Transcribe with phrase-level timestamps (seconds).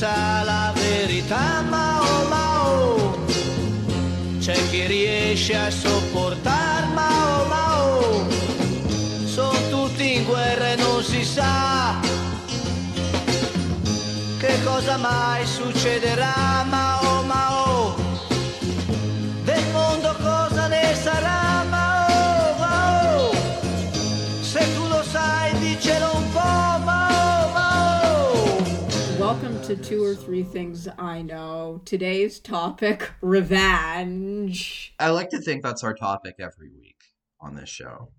[0.00, 3.26] sa la verità, ma oh ma oh,
[4.38, 8.26] c'è chi riesce a sopportar, ma oh ma oh,
[9.26, 12.00] sono tutti in guerra e non si sa
[14.38, 17.09] che cosa mai succederà, ma oh
[29.70, 31.80] to Two or Three Things I Know.
[31.84, 34.92] Today's topic revenge.
[34.98, 36.96] I like to think that's our topic every week
[37.40, 38.10] on this show.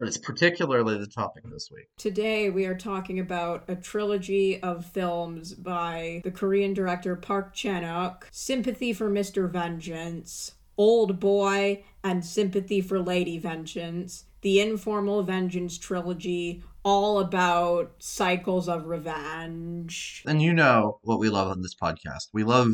[0.00, 1.86] But it's particularly the topic this week.
[1.98, 8.24] Today we are talking about a trilogy of films by the Korean director Park Chan-wook,
[8.32, 9.48] Sympathy for Mr.
[9.48, 18.68] Vengeance, Old Boy, and Sympathy for Lady Vengeance, the Informal Vengeance trilogy, all about cycles
[18.68, 20.22] of revenge.
[20.26, 22.28] And you know what we love on this podcast.
[22.32, 22.72] We love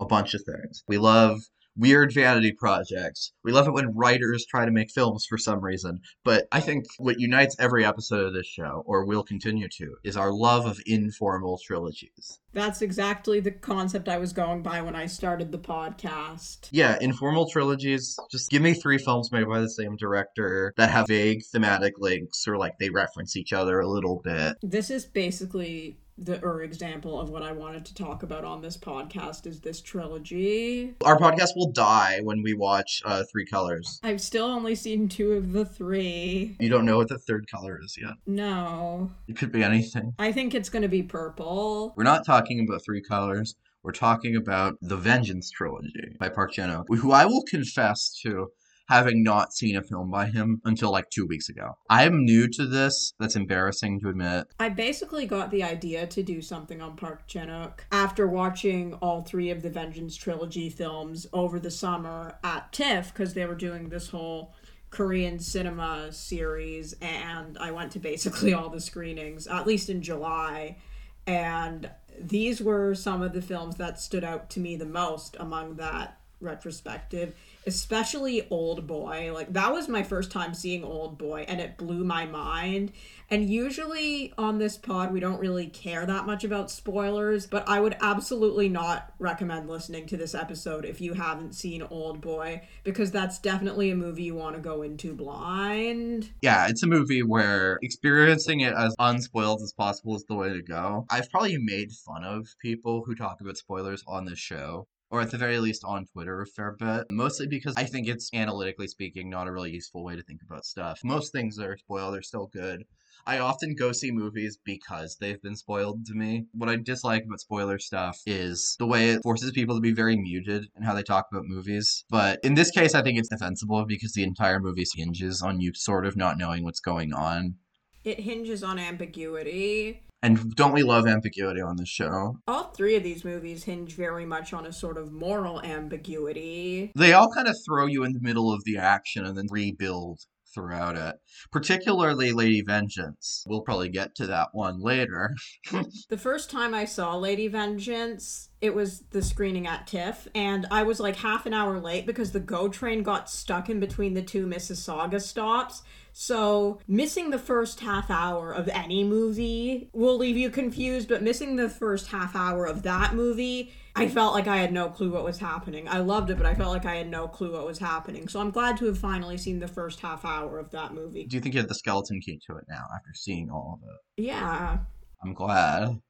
[0.00, 0.84] a bunch of things.
[0.86, 1.40] We love
[1.78, 3.32] weird vanity projects.
[3.44, 6.00] We love it when writers try to make films for some reason.
[6.24, 10.16] But I think what unites every episode of this show, or will continue to, is
[10.16, 12.40] our love of informal trilogies.
[12.52, 16.68] That's exactly the concept I was going by when I started the podcast.
[16.72, 18.18] Yeah, informal trilogies.
[18.30, 22.48] Just give me three films made by the same director that have vague thematic links
[22.48, 24.56] or like they reference each other a little bit.
[24.62, 28.76] This is basically the or example of what I wanted to talk about on this
[28.76, 30.94] podcast is this trilogy.
[31.04, 34.00] Our podcast will die when we watch uh, Three Colors.
[34.02, 36.56] I've still only seen two of the three.
[36.60, 38.14] You don't know what the third color is yet.
[38.26, 39.10] No.
[39.28, 40.14] It could be anything.
[40.18, 41.94] I think it's gonna be purple.
[41.96, 43.54] We're not talking about Three Colors.
[43.84, 48.48] We're talking about the Vengeance trilogy by Park Chan-wook, who I will confess to
[48.88, 51.76] having not seen a film by him until like two weeks ago.
[51.90, 53.12] I am new to this.
[53.20, 54.46] That's embarrassing to admit.
[54.58, 59.50] I basically got the idea to do something on Park Chan-wook after watching all three
[59.50, 64.08] of the Vengeance trilogy films over the summer at TIFF because they were doing this
[64.08, 64.54] whole
[64.90, 70.78] Korean cinema series, and I went to basically all the screenings, at least in July.
[71.26, 75.76] And these were some of the films that stood out to me the most among
[75.76, 77.34] that retrospective,
[77.66, 79.30] especially Old Boy.
[79.32, 82.92] Like, that was my first time seeing Old Boy, and it blew my mind.
[83.30, 87.78] And usually on this pod, we don't really care that much about spoilers, but I
[87.78, 93.10] would absolutely not recommend listening to this episode if you haven't seen Old Boy, because
[93.10, 96.30] that's definitely a movie you want to go into blind.
[96.40, 100.62] Yeah, it's a movie where experiencing it as unspoiled as possible is the way to
[100.62, 101.04] go.
[101.10, 104.86] I've probably made fun of people who talk about spoilers on this show.
[105.10, 107.06] Or at the very least on Twitter a fair bit.
[107.10, 110.66] Mostly because I think it's analytically speaking not a really useful way to think about
[110.66, 111.00] stuff.
[111.02, 112.84] Most things that are spoiled are still good.
[113.26, 116.46] I often go see movies because they've been spoiled to me.
[116.52, 120.16] What I dislike about spoiler stuff is the way it forces people to be very
[120.16, 122.04] muted in how they talk about movies.
[122.08, 125.72] But in this case, I think it's defensible because the entire movie hinges on you
[125.74, 127.56] sort of not knowing what's going on.
[128.04, 130.02] It hinges on ambiguity.
[130.22, 132.38] And don't we love ambiguity on this show?
[132.48, 136.92] All three of these movies hinge very much on a sort of moral ambiguity.
[136.96, 140.20] They all kind of throw you in the middle of the action and then rebuild
[140.52, 141.16] throughout it.
[141.52, 143.44] Particularly Lady Vengeance.
[143.46, 145.34] We'll probably get to that one later.
[146.08, 150.82] The first time I saw Lady Vengeance, it was the screening at TIFF, and I
[150.82, 154.22] was like half an hour late because the GO train got stuck in between the
[154.22, 155.82] two Mississauga stops.
[156.20, 161.54] So, missing the first half hour of any movie will leave you confused, but missing
[161.54, 165.22] the first half hour of that movie, I felt like I had no clue what
[165.22, 165.88] was happening.
[165.88, 168.26] I loved it, but I felt like I had no clue what was happening.
[168.26, 171.24] So, I'm glad to have finally seen the first half hour of that movie.
[171.24, 173.88] Do you think you have the skeleton key to it now after seeing all of
[173.88, 174.24] it?
[174.24, 174.78] Yeah.
[175.22, 176.00] I'm glad.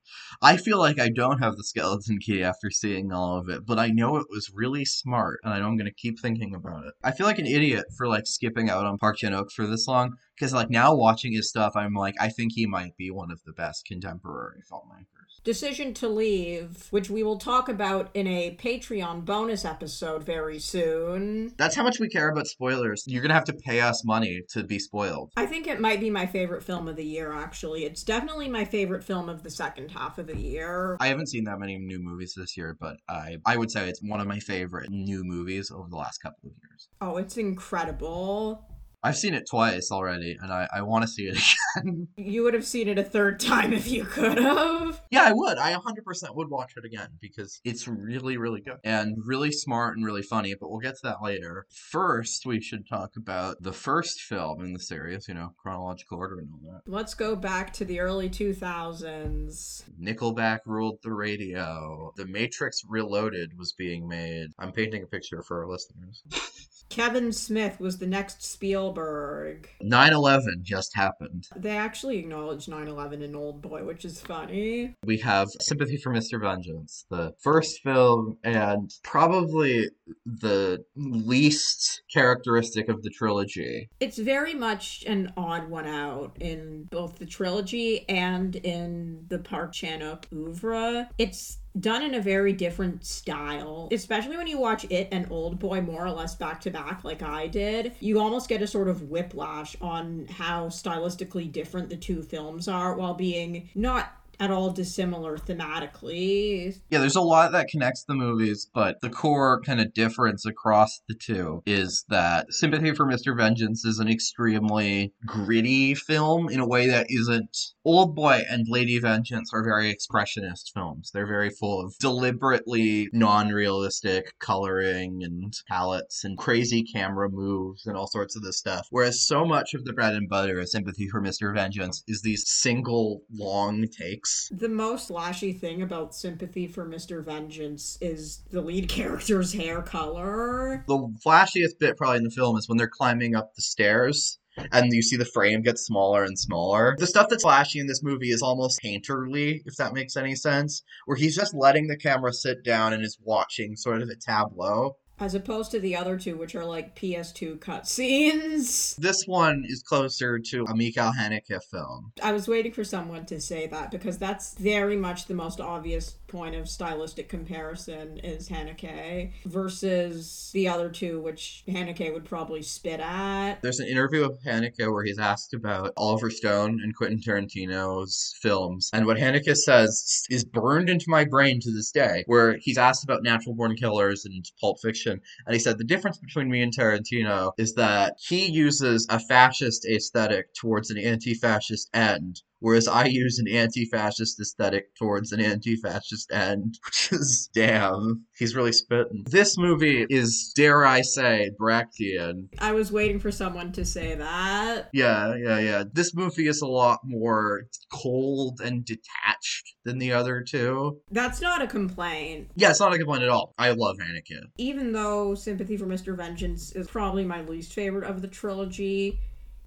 [0.43, 3.79] I feel like I don't have the skeleton key after seeing all of it, but
[3.79, 6.95] I know it was really smart, and I know I'm gonna keep thinking about it.
[7.03, 9.89] I feel like an idiot for like skipping out on Park Chan Wook for this
[9.89, 13.31] long, because like now watching his stuff, I'm like, I think he might be one
[13.31, 15.18] of the best contemporary filmmakers.
[15.45, 21.55] Decision to Leave, which we will talk about in a Patreon bonus episode very soon.
[21.57, 23.05] That's how much we care about spoilers.
[23.07, 25.33] You're gonna have to pay us money to be spoiled.
[25.37, 27.85] I think it might be my favorite film of the year, actually.
[27.85, 30.97] It's definitely my favorite film of the second half of the year.
[31.01, 34.03] I haven't seen that many new movies this year, but I I would say it's
[34.03, 36.89] one of my favorite new movies over the last couple of years.
[37.01, 38.68] Oh, it's incredible.
[39.09, 41.39] I've seen it twice already, and I, I want to see it
[41.77, 42.09] again.
[42.17, 45.01] You would have seen it a third time if you could have.
[45.11, 45.57] yeah, I would.
[45.57, 50.05] I 100% would watch it again because it's really, really good and really smart and
[50.05, 51.65] really funny, but we'll get to that later.
[51.71, 56.41] First, we should talk about the first film in the series, you know, chronological order
[56.41, 56.83] and all that.
[56.87, 59.85] Let's go back to the early 2000s.
[59.99, 62.13] Nickelback ruled the radio.
[62.17, 64.49] The Matrix Reloaded was being made.
[64.59, 66.23] I'm painting a picture for our listeners.
[66.89, 69.69] Kevin Smith was the next Spielberg.
[69.83, 71.47] 9 11 just happened.
[71.57, 74.95] They actually acknowledged 9 11 in Old Boy, which is funny.
[75.05, 76.41] We have Sympathy for Mr.
[76.41, 79.89] Vengeance, the first film and probably
[80.25, 83.89] the least characteristic of the trilogy.
[84.01, 89.73] It's very much an odd one out in both the trilogy and in the Park
[89.73, 90.03] Chan
[90.33, 91.09] oeuvre.
[91.19, 95.81] It's done in a very different style, especially when you watch it and Old Boy
[95.81, 97.93] more or less back to back, like I did.
[98.01, 102.95] You almost get a sort of whiplash on how stylistically different the two films are
[102.95, 106.81] while being not at all dissimilar thematically.
[106.91, 111.01] Yeah, there's a lot that connects the movies, but the core kind of difference across
[111.09, 113.37] the two is that Sympathy for Mr.
[113.37, 117.57] Vengeance is an extremely gritty film in a way that isn't.
[117.85, 121.11] Old Boy and Lady Vengeance are very expressionist films.
[121.13, 127.97] They're very full of deliberately non realistic coloring and palettes and crazy camera moves and
[127.97, 128.87] all sorts of this stuff.
[128.91, 131.55] Whereas so much of the bread and butter of Sympathy for Mr.
[131.55, 134.28] Vengeance is these single long takes.
[134.51, 137.25] The most flashy thing about Sympathy for Mr.
[137.25, 140.85] Vengeance is the lead character's hair color.
[140.89, 144.39] The flashiest bit probably in the film is when they're climbing up the stairs
[144.73, 146.97] and you see the frame get smaller and smaller.
[146.99, 150.83] The stuff that's flashy in this movie is almost painterly, if that makes any sense,
[151.07, 154.97] where he's just letting the camera sit down and is watching sort of a tableau.
[155.21, 158.97] As opposed to the other two, which are like PS2 cutscenes.
[159.09, 162.13] This one is closer to a Michael Haneke film.
[162.23, 166.17] I was waiting for someone to say that because that's very much the most obvious
[166.29, 173.01] point of stylistic comparison is Haneke versus the other two, which Haneke would probably spit
[173.01, 173.61] at.
[173.63, 178.91] There's an interview with Haneke where he's asked about Oliver Stone and Quentin Tarantino's films,
[178.93, 183.05] and what Haneke says is burned into my brain to this day, where he's asked
[183.05, 186.77] about Natural Born Killers and Pulp Fiction, and he said the difference between me and
[186.77, 193.39] Tarantino is that he uses a fascist aesthetic towards an anti-fascist end, whereas I use
[193.39, 199.25] an anti-fascist aesthetic towards an anti-fascist end, which is damn, he's really spitting.
[199.29, 202.49] This movie is, dare I say, Brechtian.
[202.59, 204.91] I was waiting for someone to say that.
[204.93, 205.85] Yeah, yeah, yeah.
[205.93, 211.01] This movie is a lot more cold and detached than the other two.
[211.11, 212.51] That's not a complaint.
[212.57, 213.55] Yeah, it's not a complaint at all.
[213.59, 214.41] I love Haneke.
[214.59, 216.17] Even though Sympathy for Mr.
[216.17, 219.19] Vengeance is probably my least favorite of the trilogy,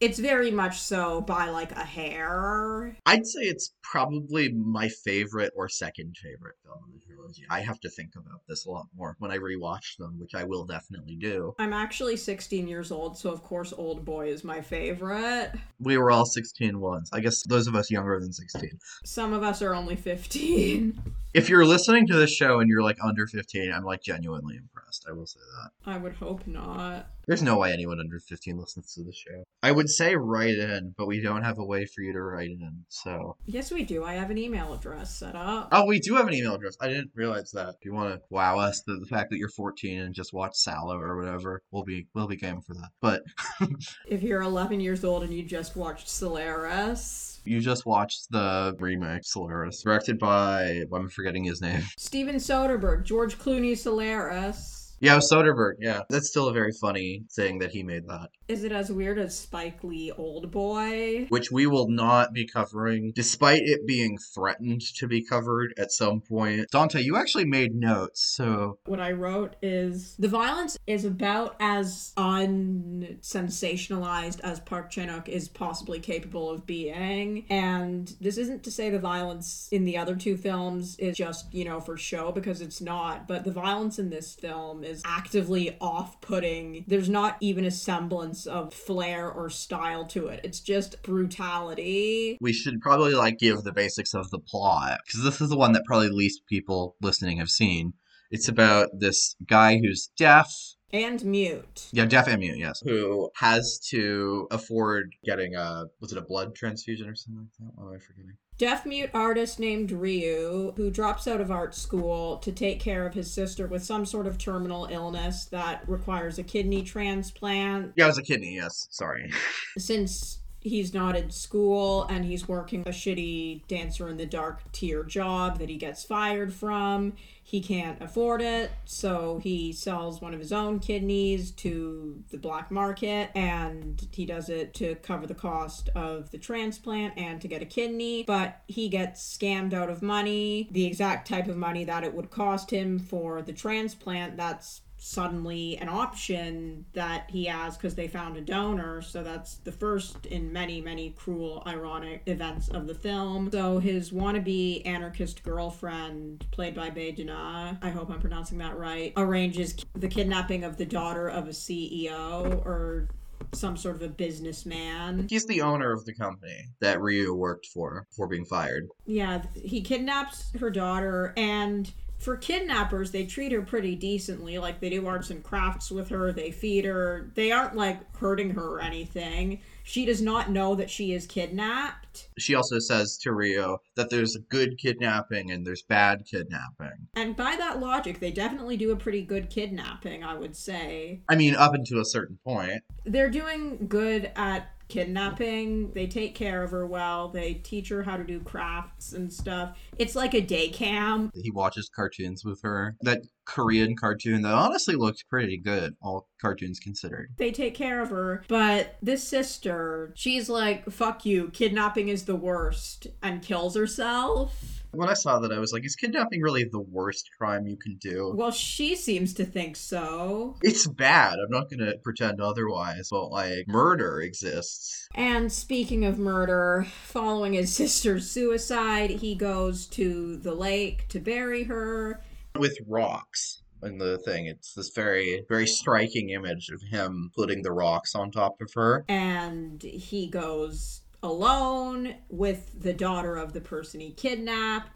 [0.02, 2.98] it's very much so by like a hair.
[3.06, 7.44] I'd say it's probably my favorite or second favorite film of the trilogy.
[7.52, 10.44] I have to think about this a lot more when I rewatch them, which I
[10.44, 11.54] will definitely do.
[11.60, 15.52] I'm actually 16 years old, so of course Old Boy is my favorite.
[15.80, 17.12] We were all 16 once.
[17.14, 18.72] I guess those of us younger than 16.
[19.06, 21.00] Some of us are only 15.
[21.34, 25.06] If you're listening to this show and you're like under 15, I'm like genuinely impressed.
[25.08, 25.92] I will say that.
[25.92, 27.08] I would hope not.
[27.32, 29.46] There's no way anyone under 15 listens to the show.
[29.64, 32.50] I would say write in, but we don't have a way for you to write
[32.50, 32.84] in.
[32.90, 34.04] So, Yes, we do.
[34.04, 35.70] I have an email address set up.
[35.72, 36.76] oh, we do have an email address.
[36.82, 37.70] I didn't realize that.
[37.70, 40.56] If you want to wow us, the, the fact that you're 14 and just watch
[40.56, 42.90] Salò or whatever, we'll be we'll be game for that.
[43.00, 43.22] But
[44.10, 49.24] If you're 11 years old and you just watched Solaris, you just watched the remake
[49.24, 51.84] Solaris, directed by I'm forgetting his name.
[51.98, 54.91] Steven Soderbergh, George Clooney Solaris.
[55.02, 55.76] Yeah, Soderbergh.
[55.80, 58.30] Yeah, that's still a very funny thing that he made that.
[58.48, 61.26] Is it as weird as Spike Lee Old Boy?
[61.30, 66.22] which we will not be covering, despite it being threatened to be covered at some
[66.22, 66.68] point.
[66.72, 72.14] Dante, you actually made notes, so What I wrote is the violence is about as
[72.18, 77.46] unsensationalized as Park Chan Wook is possibly capable of being.
[77.50, 81.66] And this isn't to say the violence in the other two films is just, you
[81.66, 86.22] know, for show because it's not, but the violence in this film is actively off
[86.22, 86.84] putting.
[86.88, 92.38] There's not even a semblance of flair or style to it, it's just brutality.
[92.42, 95.72] we should probably like give the basics of the plot because this is the one
[95.74, 97.94] that probably least people listening have seen.
[98.30, 100.50] It's about this guy who's deaf
[100.94, 101.88] And mute.
[101.92, 102.82] Yeah, deaf and mute, yes.
[102.84, 107.72] Who has to afford getting a was it a blood transfusion or something like that?
[107.76, 108.38] What am I forgetting?
[108.62, 113.16] Deaf mute artist named Ryu, who drops out of art school to take care of
[113.16, 117.92] his sister with some sort of terminal illness that requires a kidney transplant.
[117.96, 118.88] Yeah, it was a kidney, yes.
[118.92, 119.32] Sorry.
[119.80, 125.04] Since he's not in school and he's working a shitty dancer in the dark tier
[125.04, 127.14] job that he gets fired from.
[127.44, 132.72] He can't afford it, so he sells one of his own kidneys to the black
[132.72, 137.62] market and he does it to cover the cost of the transplant and to get
[137.62, 138.24] a kidney.
[138.26, 142.30] But he gets scammed out of money, the exact type of money that it would
[142.30, 144.38] cost him for the transplant.
[144.38, 149.02] That's suddenly an option that he has because they found a donor.
[149.02, 153.50] So that's the first in many, many cruel, ironic events of the film.
[153.52, 159.12] So his wannabe anarchist girlfriend, played by Bae Doona, I hope I'm pronouncing that right,
[159.18, 163.10] arranges the kidnapping of the daughter of a CEO or
[163.54, 165.28] some sort of a businessman.
[165.30, 168.88] He's the owner of the company that Ryu worked for before being fired.
[169.06, 171.92] Yeah, he kidnaps her daughter and
[172.22, 174.60] for kidnappers, they treat her pretty decently.
[174.60, 177.32] Like they do arts and crafts with her, they feed her.
[177.34, 179.60] They aren't like hurting her or anything.
[179.84, 182.30] She does not know that she is kidnapped.
[182.38, 187.08] She also says to Ryu that there's good kidnapping and there's bad kidnapping.
[187.16, 191.22] And by that logic, they definitely do a pretty good kidnapping, I would say.
[191.28, 192.84] I mean, up until a certain point.
[193.06, 195.90] They're doing good at kidnapping.
[195.94, 197.30] They take care of her well.
[197.30, 199.78] They teach her how to do crafts and stuff.
[199.98, 201.32] It's like a day camp.
[201.34, 202.98] He watches cartoons with her.
[203.02, 207.30] That Korean cartoon that honestly looked pretty good, all cartoons considered.
[207.38, 212.36] They take care of her, but this sister, she's like, fuck you, kidnapping is the
[212.36, 214.81] worst, and kills herself.
[214.92, 217.96] When I saw that, I was like, is kidnapping really the worst crime you can
[217.98, 218.34] do?
[218.36, 220.58] Well, she seems to think so.
[220.62, 221.34] It's bad.
[221.34, 225.08] I'm not going to pretend otherwise, but like, murder exists.
[225.16, 231.64] And speaking of murder, following his sister's suicide, he goes to the lake to bury
[231.64, 232.22] her.
[232.58, 234.46] With rocks in the thing.
[234.46, 239.06] It's this very, very striking image of him putting the rocks on top of her.
[239.08, 244.92] And he goes alone with the daughter of the person he kidnapped.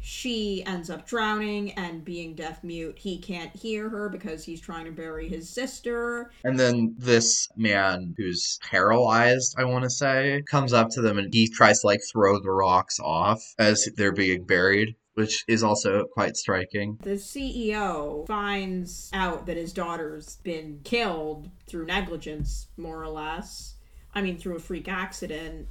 [0.00, 2.98] She ends up drowning and being deaf mute.
[2.98, 6.30] He can't hear her because he's trying to bury his sister.
[6.44, 11.32] And then this man who's paralyzed, I want to say, comes up to them and
[11.32, 16.06] he tries to like throw the rocks off as they're being buried which is also
[16.14, 16.96] quite striking.
[17.02, 23.74] The CEO finds out that his daughter's been killed through negligence, more or less.
[24.14, 25.68] I mean, through a freak accident.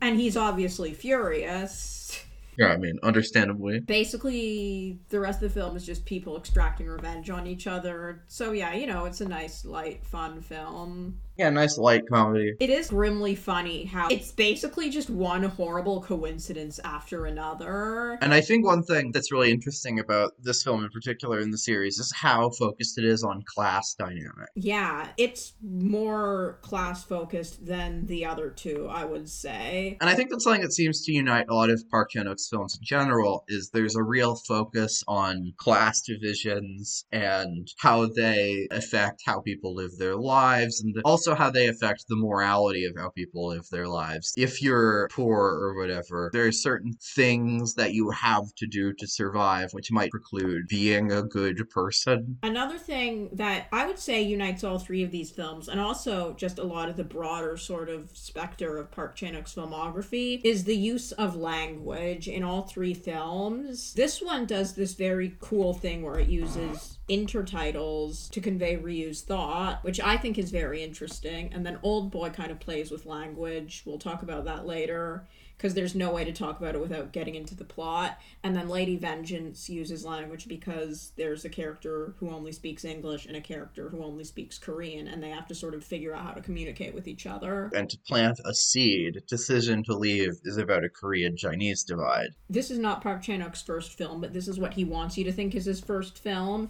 [0.00, 2.24] And he's obviously furious.
[2.56, 3.80] Yeah, I mean, understandably.
[3.80, 8.22] Basically, the rest of the film is just people extracting revenge on each other.
[8.28, 11.20] So, yeah, you know, it's a nice, light, fun film.
[11.36, 12.54] Yeah, nice light comedy.
[12.60, 18.18] It is grimly funny how it's basically just one horrible coincidence after another.
[18.20, 21.58] And I think one thing that's really interesting about this film in particular in the
[21.58, 24.48] series is how focused it is on class dynamic.
[24.54, 29.98] Yeah, it's more class focused than the other two, I would say.
[30.00, 32.76] And I think that's something that seems to unite a lot of Park Chan-wook's films
[32.78, 39.40] in general is there's a real focus on class divisions and how they affect how
[39.40, 43.48] people live their lives and also also how they affect the morality of how people
[43.48, 44.34] live their lives.
[44.36, 49.06] If you're poor or whatever, there are certain things that you have to do to
[49.06, 52.38] survive, which might preclude being a good person.
[52.42, 56.58] Another thing that I would say unites all three of these films, and also just
[56.58, 60.76] a lot of the broader sort of specter of Park Chan Wook's filmography, is the
[60.76, 63.94] use of language in all three films.
[63.94, 69.82] This one does this very cool thing where it uses intertitles to convey Ryu's thought,
[69.82, 71.52] which I think is very interesting.
[71.52, 73.82] And then Old Boy kind of plays with language.
[73.84, 77.34] We'll talk about that later because there's no way to talk about it without getting
[77.34, 78.18] into the plot.
[78.42, 83.36] And then Lady Vengeance uses language because there's a character who only speaks English and
[83.36, 86.32] a character who only speaks Korean, and they have to sort of figure out how
[86.32, 87.70] to communicate with each other.
[87.74, 92.30] And to plant a seed, Decision to Leave is about a Korean Chinese divide.
[92.50, 95.24] This is not Park Chan Wook's first film, but this is what he wants you
[95.24, 96.68] to think is his first film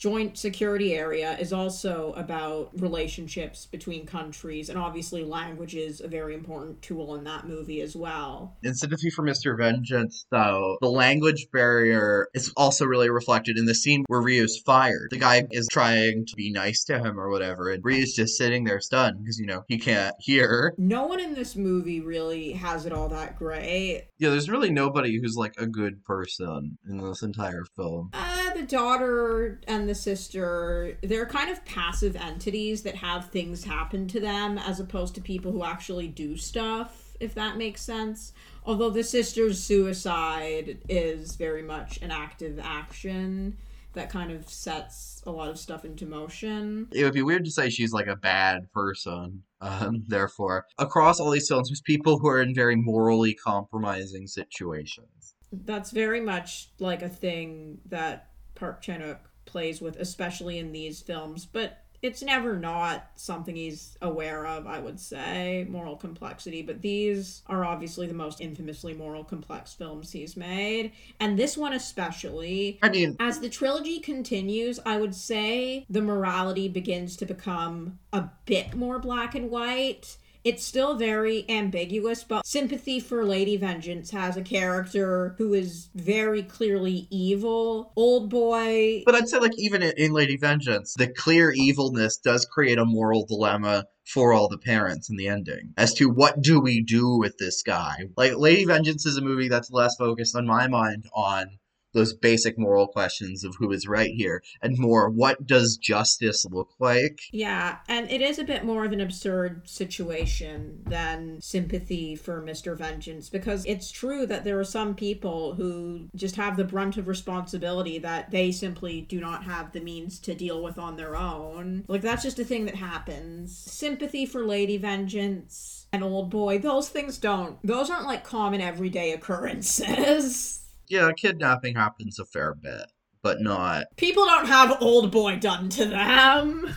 [0.00, 6.34] joint security area is also about relationships between countries and obviously language is a very
[6.34, 8.56] important tool in that movie as well.
[8.62, 13.74] In sympathy for mr vengeance though the language barrier is also really reflected in the
[13.74, 15.08] scene where ryu's fired.
[15.10, 18.64] The guy is trying to be nice to him or whatever and ryu's just sitting
[18.64, 20.74] there stunned because you know he can't hear.
[20.78, 25.20] No one in this movie really has it all that great yeah there's really nobody
[25.20, 28.08] who's like a good person in this entire film.
[28.14, 34.06] Uh, the daughter and the sister, they're kind of passive entities that have things happen
[34.08, 38.32] to them as opposed to people who actually do stuff, if that makes sense.
[38.64, 43.56] Although the sister's suicide is very much an active action
[43.94, 46.86] that kind of sets a lot of stuff into motion.
[46.92, 49.42] It would be weird to say she's like a bad person.
[49.60, 55.34] Um, therefore, across all these films, there's people who are in very morally compromising situations.
[55.50, 58.29] That's very much like a thing that
[58.60, 61.46] Park Chan Wook plays with, especially in these films.
[61.46, 66.62] But it's never not something he's aware of, I would say, moral complexity.
[66.62, 70.92] But these are obviously the most infamously moral complex films he's made.
[71.18, 72.78] And this one especially.
[72.82, 78.28] I mean, As the trilogy continues, I would say the morality begins to become a
[78.46, 80.16] bit more black and white.
[80.42, 86.42] It's still very ambiguous, but Sympathy for Lady Vengeance has a character who is very
[86.42, 87.92] clearly evil.
[87.96, 92.78] Old boy but I'd say like even in, Lady Vengeance, the clear evilness does create
[92.78, 96.82] a moral dilemma for all the parents in the ending as to what do we
[96.82, 97.96] do with this guy.
[98.16, 101.46] Like Lady Vengeance is a movie that's less focused on my mind on
[101.92, 106.70] those basic moral questions of who is right here and more what does justice look
[106.78, 112.42] like Yeah, and it is a bit more of an absurd situation than sympathy for
[112.42, 112.76] Mr.
[112.76, 117.08] Vengeance because it's true that there are some people who just have the brunt of
[117.08, 121.84] responsibility that they simply do not have the means to deal with on their own.
[121.88, 123.56] Like, that's just a thing that happens.
[123.56, 125.86] Sympathy for Lady Vengeance.
[125.92, 127.58] and Old Boy, those things don't.
[127.64, 130.56] Those aren't like common everyday occurrences.
[130.90, 132.86] yeah kidnapping happens a fair bit
[133.22, 136.74] but not People don't have Old Boy done to them.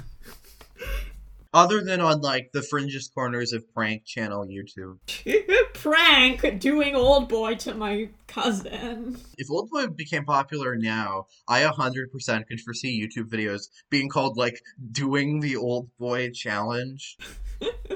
[1.53, 4.97] other than on like the fringest corners of prank channel youtube
[5.73, 9.17] Prank doing Old Boy to my cousin.
[9.37, 14.59] if old boy became popular now i 100% could foresee youtube videos being called like
[14.91, 17.17] doing the old boy challenge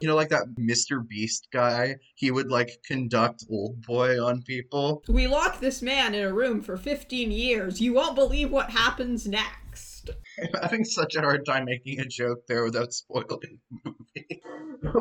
[0.00, 5.02] you know like that mr beast guy he would like conduct old boy on people.
[5.08, 7.80] We locked this man in a room for 15 years.
[7.80, 10.10] You won't believe what happens next.
[10.38, 14.42] i'm having such a hard time making a joke there without spoiling the movie.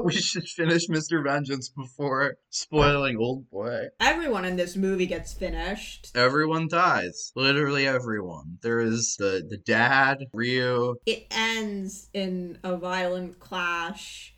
[0.02, 3.88] We should finish mr vengeance before spoiling old boy.
[4.00, 6.12] Everyone in this movie gets finished.
[6.16, 7.34] everyone dies.
[7.36, 8.60] Literally everyone.
[8.62, 10.96] There is the the dad ryu.
[11.06, 14.33] It ends in a violent clash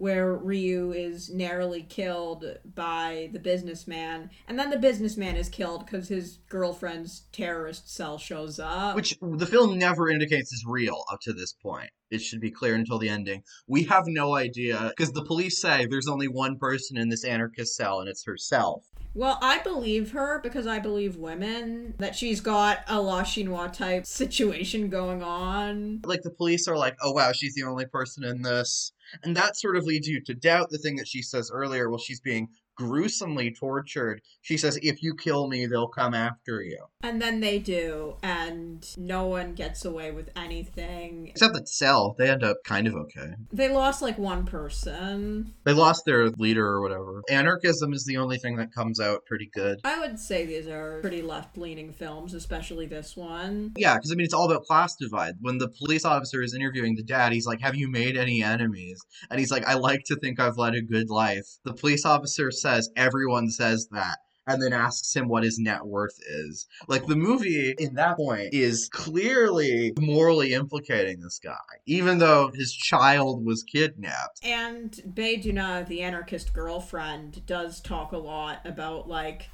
[0.00, 6.08] where Ryu is narrowly killed by the businessman, and then the businessman is killed because
[6.08, 8.96] his girlfriend's terrorist cell shows up.
[8.96, 11.90] which the film never indicates is real up to this point.
[12.10, 13.42] It should be clear until the ending.
[13.68, 17.76] We have no idea because the police say there's only one person in this anarchist
[17.76, 18.84] cell and it's herself.
[19.14, 24.06] Well, I believe her because I believe women that she's got a La Chinoise type
[24.06, 26.00] situation going on.
[26.04, 28.92] Like the police are like, oh wow, she's the only person in this.
[29.22, 31.98] And that sort of leads you to doubt the thing that she says earlier while
[31.98, 32.48] she's being
[32.80, 34.22] gruesomely tortured.
[34.40, 36.78] She says, if you kill me, they'll come after you.
[37.02, 41.28] And then they do, and no one gets away with anything.
[41.28, 43.34] Except that Cell, they end up kind of okay.
[43.52, 45.52] They lost like one person.
[45.64, 47.22] They lost their leader or whatever.
[47.30, 49.80] Anarchism is the only thing that comes out pretty good.
[49.84, 53.72] I would say these are pretty left leaning films, especially this one.
[53.76, 55.34] Yeah, because I mean, it's all about class divide.
[55.40, 59.00] When the police officer is interviewing the dad, he's like, Have you made any enemies?
[59.30, 61.46] And he's like, I like to think I've led a good life.
[61.64, 64.18] The police officer says, Everyone says that.
[64.46, 66.66] And then asks him what his net worth is.
[66.88, 71.54] Like, the movie, in that point, is clearly morally implicating this guy,
[71.86, 74.40] even though his child was kidnapped.
[74.42, 79.50] And Bae Doona, the anarchist girlfriend, does talk a lot about like,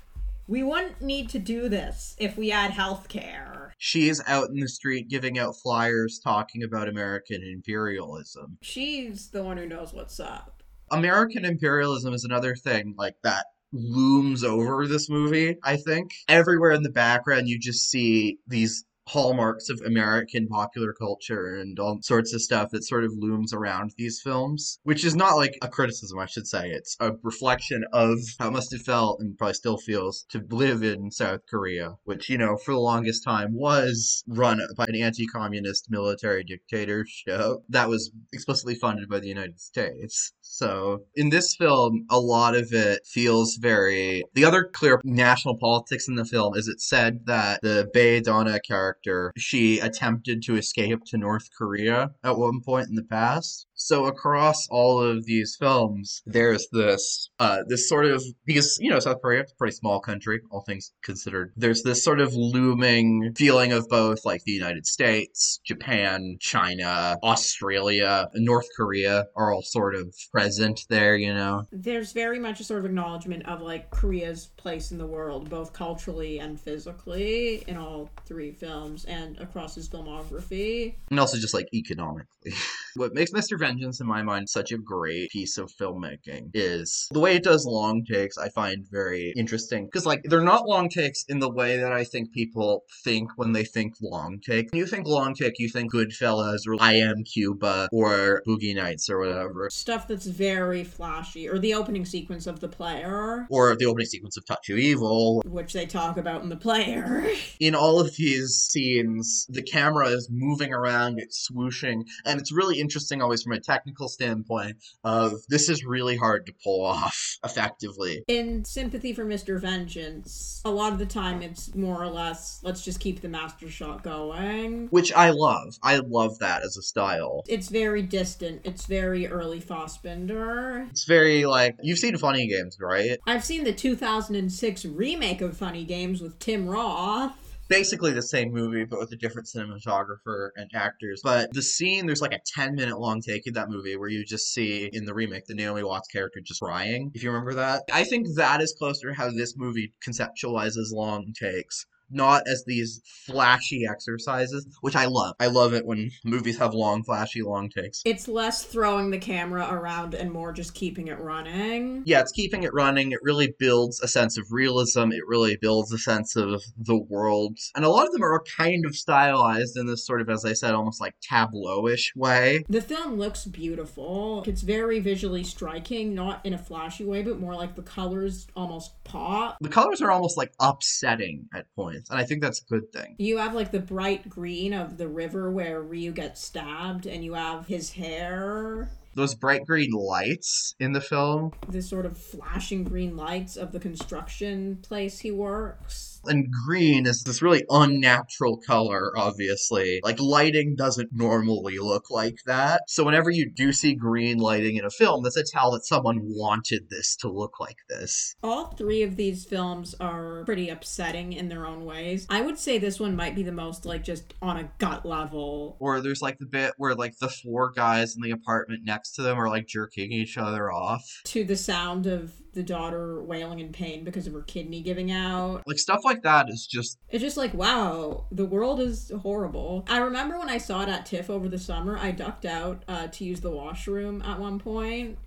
[0.49, 3.75] we wouldn't need to do this if we had health care.
[3.79, 8.57] She is out in the street giving out flyers talking about American imperialism.
[8.63, 10.56] She's the one who knows what's up.
[10.91, 16.13] American imperialism is another thing like that looms over this movie, I think.
[16.29, 21.99] Everywhere in the background you just see these hallmarks of American popular culture and all
[22.03, 25.69] sorts of stuff that sort of looms around these films, which is not like a
[25.69, 26.71] criticism, I should say.
[26.71, 30.83] It's a reflection of how it must have felt and probably still feels to live
[30.83, 35.27] in South Korea, which, you know, for the longest time was run by an anti
[35.27, 40.33] communist military dictatorship that was explicitly funded by the United States.
[40.49, 44.25] So in this film, a lot of it feels very.
[44.35, 48.61] The other clear national politics in the film is it said that the Bae Doona
[48.63, 53.66] character she attempted to escape to North Korea at one point in the past.
[53.77, 58.99] So across all of these films, there's this uh this sort of because you know
[58.99, 61.53] South Korea is a pretty small country, all things considered.
[61.57, 68.29] There's this sort of looming feeling of both like the United States, Japan, China, Australia,
[68.35, 71.67] North Korea are all sort of present there, you know.
[71.71, 75.73] There's very much a sort of acknowledgement of like Korea's place in the world, both
[75.73, 80.95] culturally and physically, in all three films and across his filmography.
[81.11, 82.55] And also just like economically.
[82.97, 83.59] what makes Mr.
[83.67, 87.67] Vengeance in my mind such a great piece of filmmaking is the way it does
[87.67, 89.87] long takes I find very interesting.
[89.87, 93.53] Because like they're not long takes in the way that I think people think when
[93.53, 94.71] they think long take.
[94.71, 99.11] When you think long take, you think Goodfellas or I Am Cuba or Boogie Nights
[99.11, 99.69] or whatever.
[99.71, 104.37] Stuff that's very flashy, or the opening sequence of The Player, Or the opening sequence
[104.37, 105.43] of Touch of Evil.
[105.45, 107.27] which they talk about in The Player.
[107.59, 112.79] In all of these scenes, the camera is moving around, it's swooshing, and it's really
[112.79, 118.23] interesting always from a technical standpoint of this is really hard to pull off effectively.
[118.29, 119.61] in Sympathy for Mr.
[119.61, 123.69] Vengeance, a lot of the time it's more or less, let's just keep the master
[123.71, 124.89] shot going.
[124.89, 125.75] Which I love.
[125.83, 127.43] I love that as a style.
[127.49, 128.63] It's very distant.
[128.65, 130.89] It's very early Fassbinder.
[130.91, 133.19] It's very like you've seen Funny Games, right?
[133.27, 137.46] I've seen the 2006 remake of Funny Games with Tim Roth.
[137.69, 141.21] Basically the same movie, but with a different cinematographer and actors.
[141.23, 144.25] But the scene, there's like a 10 minute long take in that movie where you
[144.25, 147.83] just see in the remake the Naomi Watts character just crying, if you remember that.
[147.93, 151.87] I think that is closer to how this movie conceptualizes long takes.
[152.11, 155.35] Not as these flashy exercises, which I love.
[155.41, 158.03] I love it when movies have long, flashy, long takes.
[158.05, 162.03] It's less throwing the camera around and more just keeping it running.
[162.07, 163.13] yeah, it's keeping it running.
[163.13, 165.11] It really builds a sense of realism.
[165.13, 167.59] It really builds a sense of the world.
[167.75, 170.53] And a lot of them are kind of stylized in this sort of, as I
[170.53, 172.65] said, almost like tableau-ish way.
[172.69, 174.45] The film looks beautiful.
[174.47, 178.93] It's very visually striking, not in a flashy way, but more like the colors almost
[179.05, 179.57] pop.
[179.61, 183.17] The colors are almost like upsetting at points, and I think that's a good thing.
[183.19, 187.35] You have like the bright green of the river where Ryu gets stabbed, and you
[187.35, 193.17] have his hair, Those bright green lights in the film the sort of flashing green
[193.17, 196.16] lights of the construction place he works.
[196.27, 200.01] And green is this really unnatural color, obviously.
[200.03, 202.83] Like, lighting doesn't normally look like that.
[202.89, 206.21] So, whenever you do see green lighting in a film, that's a tell that someone
[206.23, 208.35] wanted this to look like this.
[208.43, 212.27] All three of these films are pretty upsetting in their own ways.
[212.29, 215.77] I would say this one might be the most like just on a gut level.
[215.81, 219.23] Or there's like the bit where, like, the four guys in the apartment next to
[219.23, 221.05] them are, like, jerking each other off.
[221.25, 225.63] To the sound of the daughter wailing in pain because of her kidney giving out.
[225.67, 226.99] Like, stuff like that is just.
[227.11, 229.85] It's just like, wow, the world is horrible.
[229.89, 233.07] I remember when I saw it at TIFF over the summer, I ducked out uh,
[233.09, 235.19] to use the washroom at one point,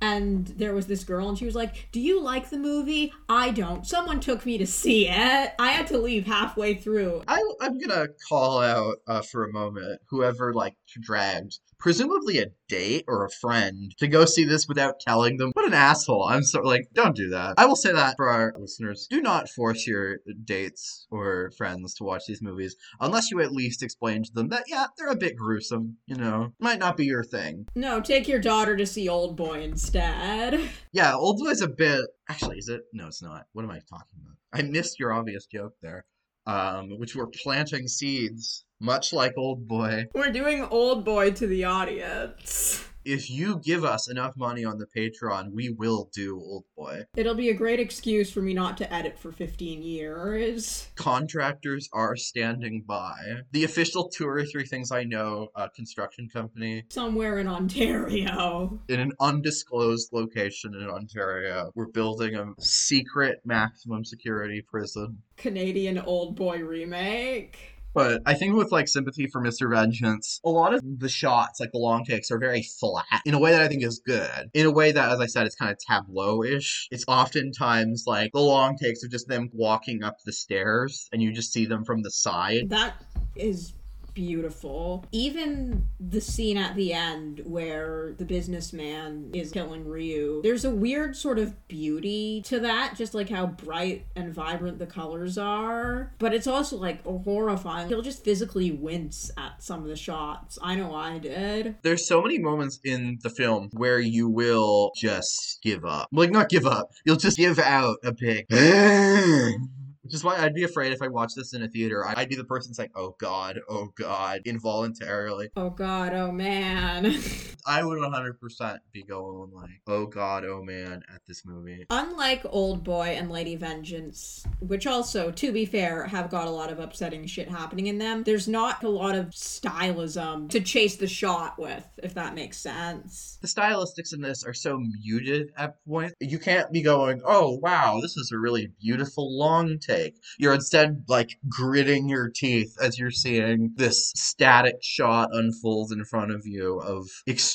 [0.00, 3.12] And there was this girl, and she was like, Do you like the movie?
[3.28, 3.86] I don't.
[3.86, 5.52] Someone took me to see it.
[5.58, 7.22] I had to leave halfway through.
[7.28, 13.04] I, I'm gonna call out uh, for a moment whoever like dragged presumably a date
[13.08, 15.50] or a friend to go see this without telling them.
[15.52, 16.24] What an asshole!
[16.24, 17.54] I'm so like, don't do that.
[17.58, 22.04] I will say that for our listeners: do not force your dates or friends to
[22.04, 25.36] watch these movies unless you at least explain to them that yeah, they're a bit
[25.36, 25.98] gruesome.
[26.06, 27.66] You know, might not be your thing.
[27.74, 30.60] No, take your daughter to see Old Boy instead.
[30.94, 32.04] Yeah, Old Boy's a bit.
[32.28, 32.82] Actually, is it?
[32.92, 33.46] No, it's not.
[33.54, 34.36] What am I talking about?
[34.52, 36.04] I missed your obvious joke there,
[36.46, 40.06] um, which were planting seeds, much like Old Boy.
[40.12, 42.84] We're doing Old Boy to the audience.
[43.04, 47.02] If you give us enough money on the Patreon, we will do Old Boy.
[47.16, 50.88] It'll be a great excuse for me not to edit for 15 years.
[50.94, 53.14] Contractors are standing by.
[53.50, 58.80] The official two or three things I know uh, construction company Somewhere in Ontario.
[58.88, 61.72] in an undisclosed location in Ontario.
[61.74, 65.18] We're building a secret maximum security prison.
[65.36, 67.71] Canadian Old Boy remake.
[67.94, 69.70] But I think with like sympathy for Mr.
[69.70, 73.38] Vengeance, a lot of the shots, like the long takes, are very flat in a
[73.38, 74.50] way that I think is good.
[74.54, 76.88] In a way that, as I said, it's kind of tableau-ish.
[76.90, 81.32] It's oftentimes like the long takes of just them walking up the stairs, and you
[81.32, 82.70] just see them from the side.
[82.70, 82.94] That
[83.36, 83.74] is
[84.14, 85.04] beautiful.
[85.12, 91.16] Even the scene at the end where the businessman is killing Ryu, there's a weird
[91.16, 96.12] sort of beauty to that, just like how bright and vibrant the colors are.
[96.18, 97.88] But it's also like horrifying.
[97.90, 100.58] You'll just physically wince at some of the shots.
[100.62, 101.76] I know I did.
[101.82, 106.08] There's so many moments in the film where you will just give up.
[106.12, 106.92] Like not give up.
[107.04, 108.46] You'll just give out a big
[110.02, 112.04] Which is why I'd be afraid if I watched this in a theater.
[112.04, 115.50] I'd be the person saying, "Oh God, oh God," involuntarily.
[115.56, 117.14] Oh god, oh man.
[117.66, 121.86] I would 100% be going like, oh god, oh man, at this movie.
[121.90, 126.72] Unlike Old Boy and Lady Vengeance, which also, to be fair, have got a lot
[126.72, 131.06] of upsetting shit happening in them, there's not a lot of stylism to chase the
[131.06, 133.38] shot with, if that makes sense.
[133.40, 136.14] The stylistics in this are so muted at points.
[136.20, 140.14] You can't be going, oh wow, this is a really beautiful long take.
[140.38, 146.32] You're instead like gritting your teeth as you're seeing this static shot unfold in front
[146.32, 147.51] of you of extreme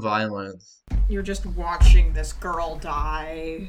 [0.00, 0.82] violence.
[1.08, 3.68] You're just watching this girl die.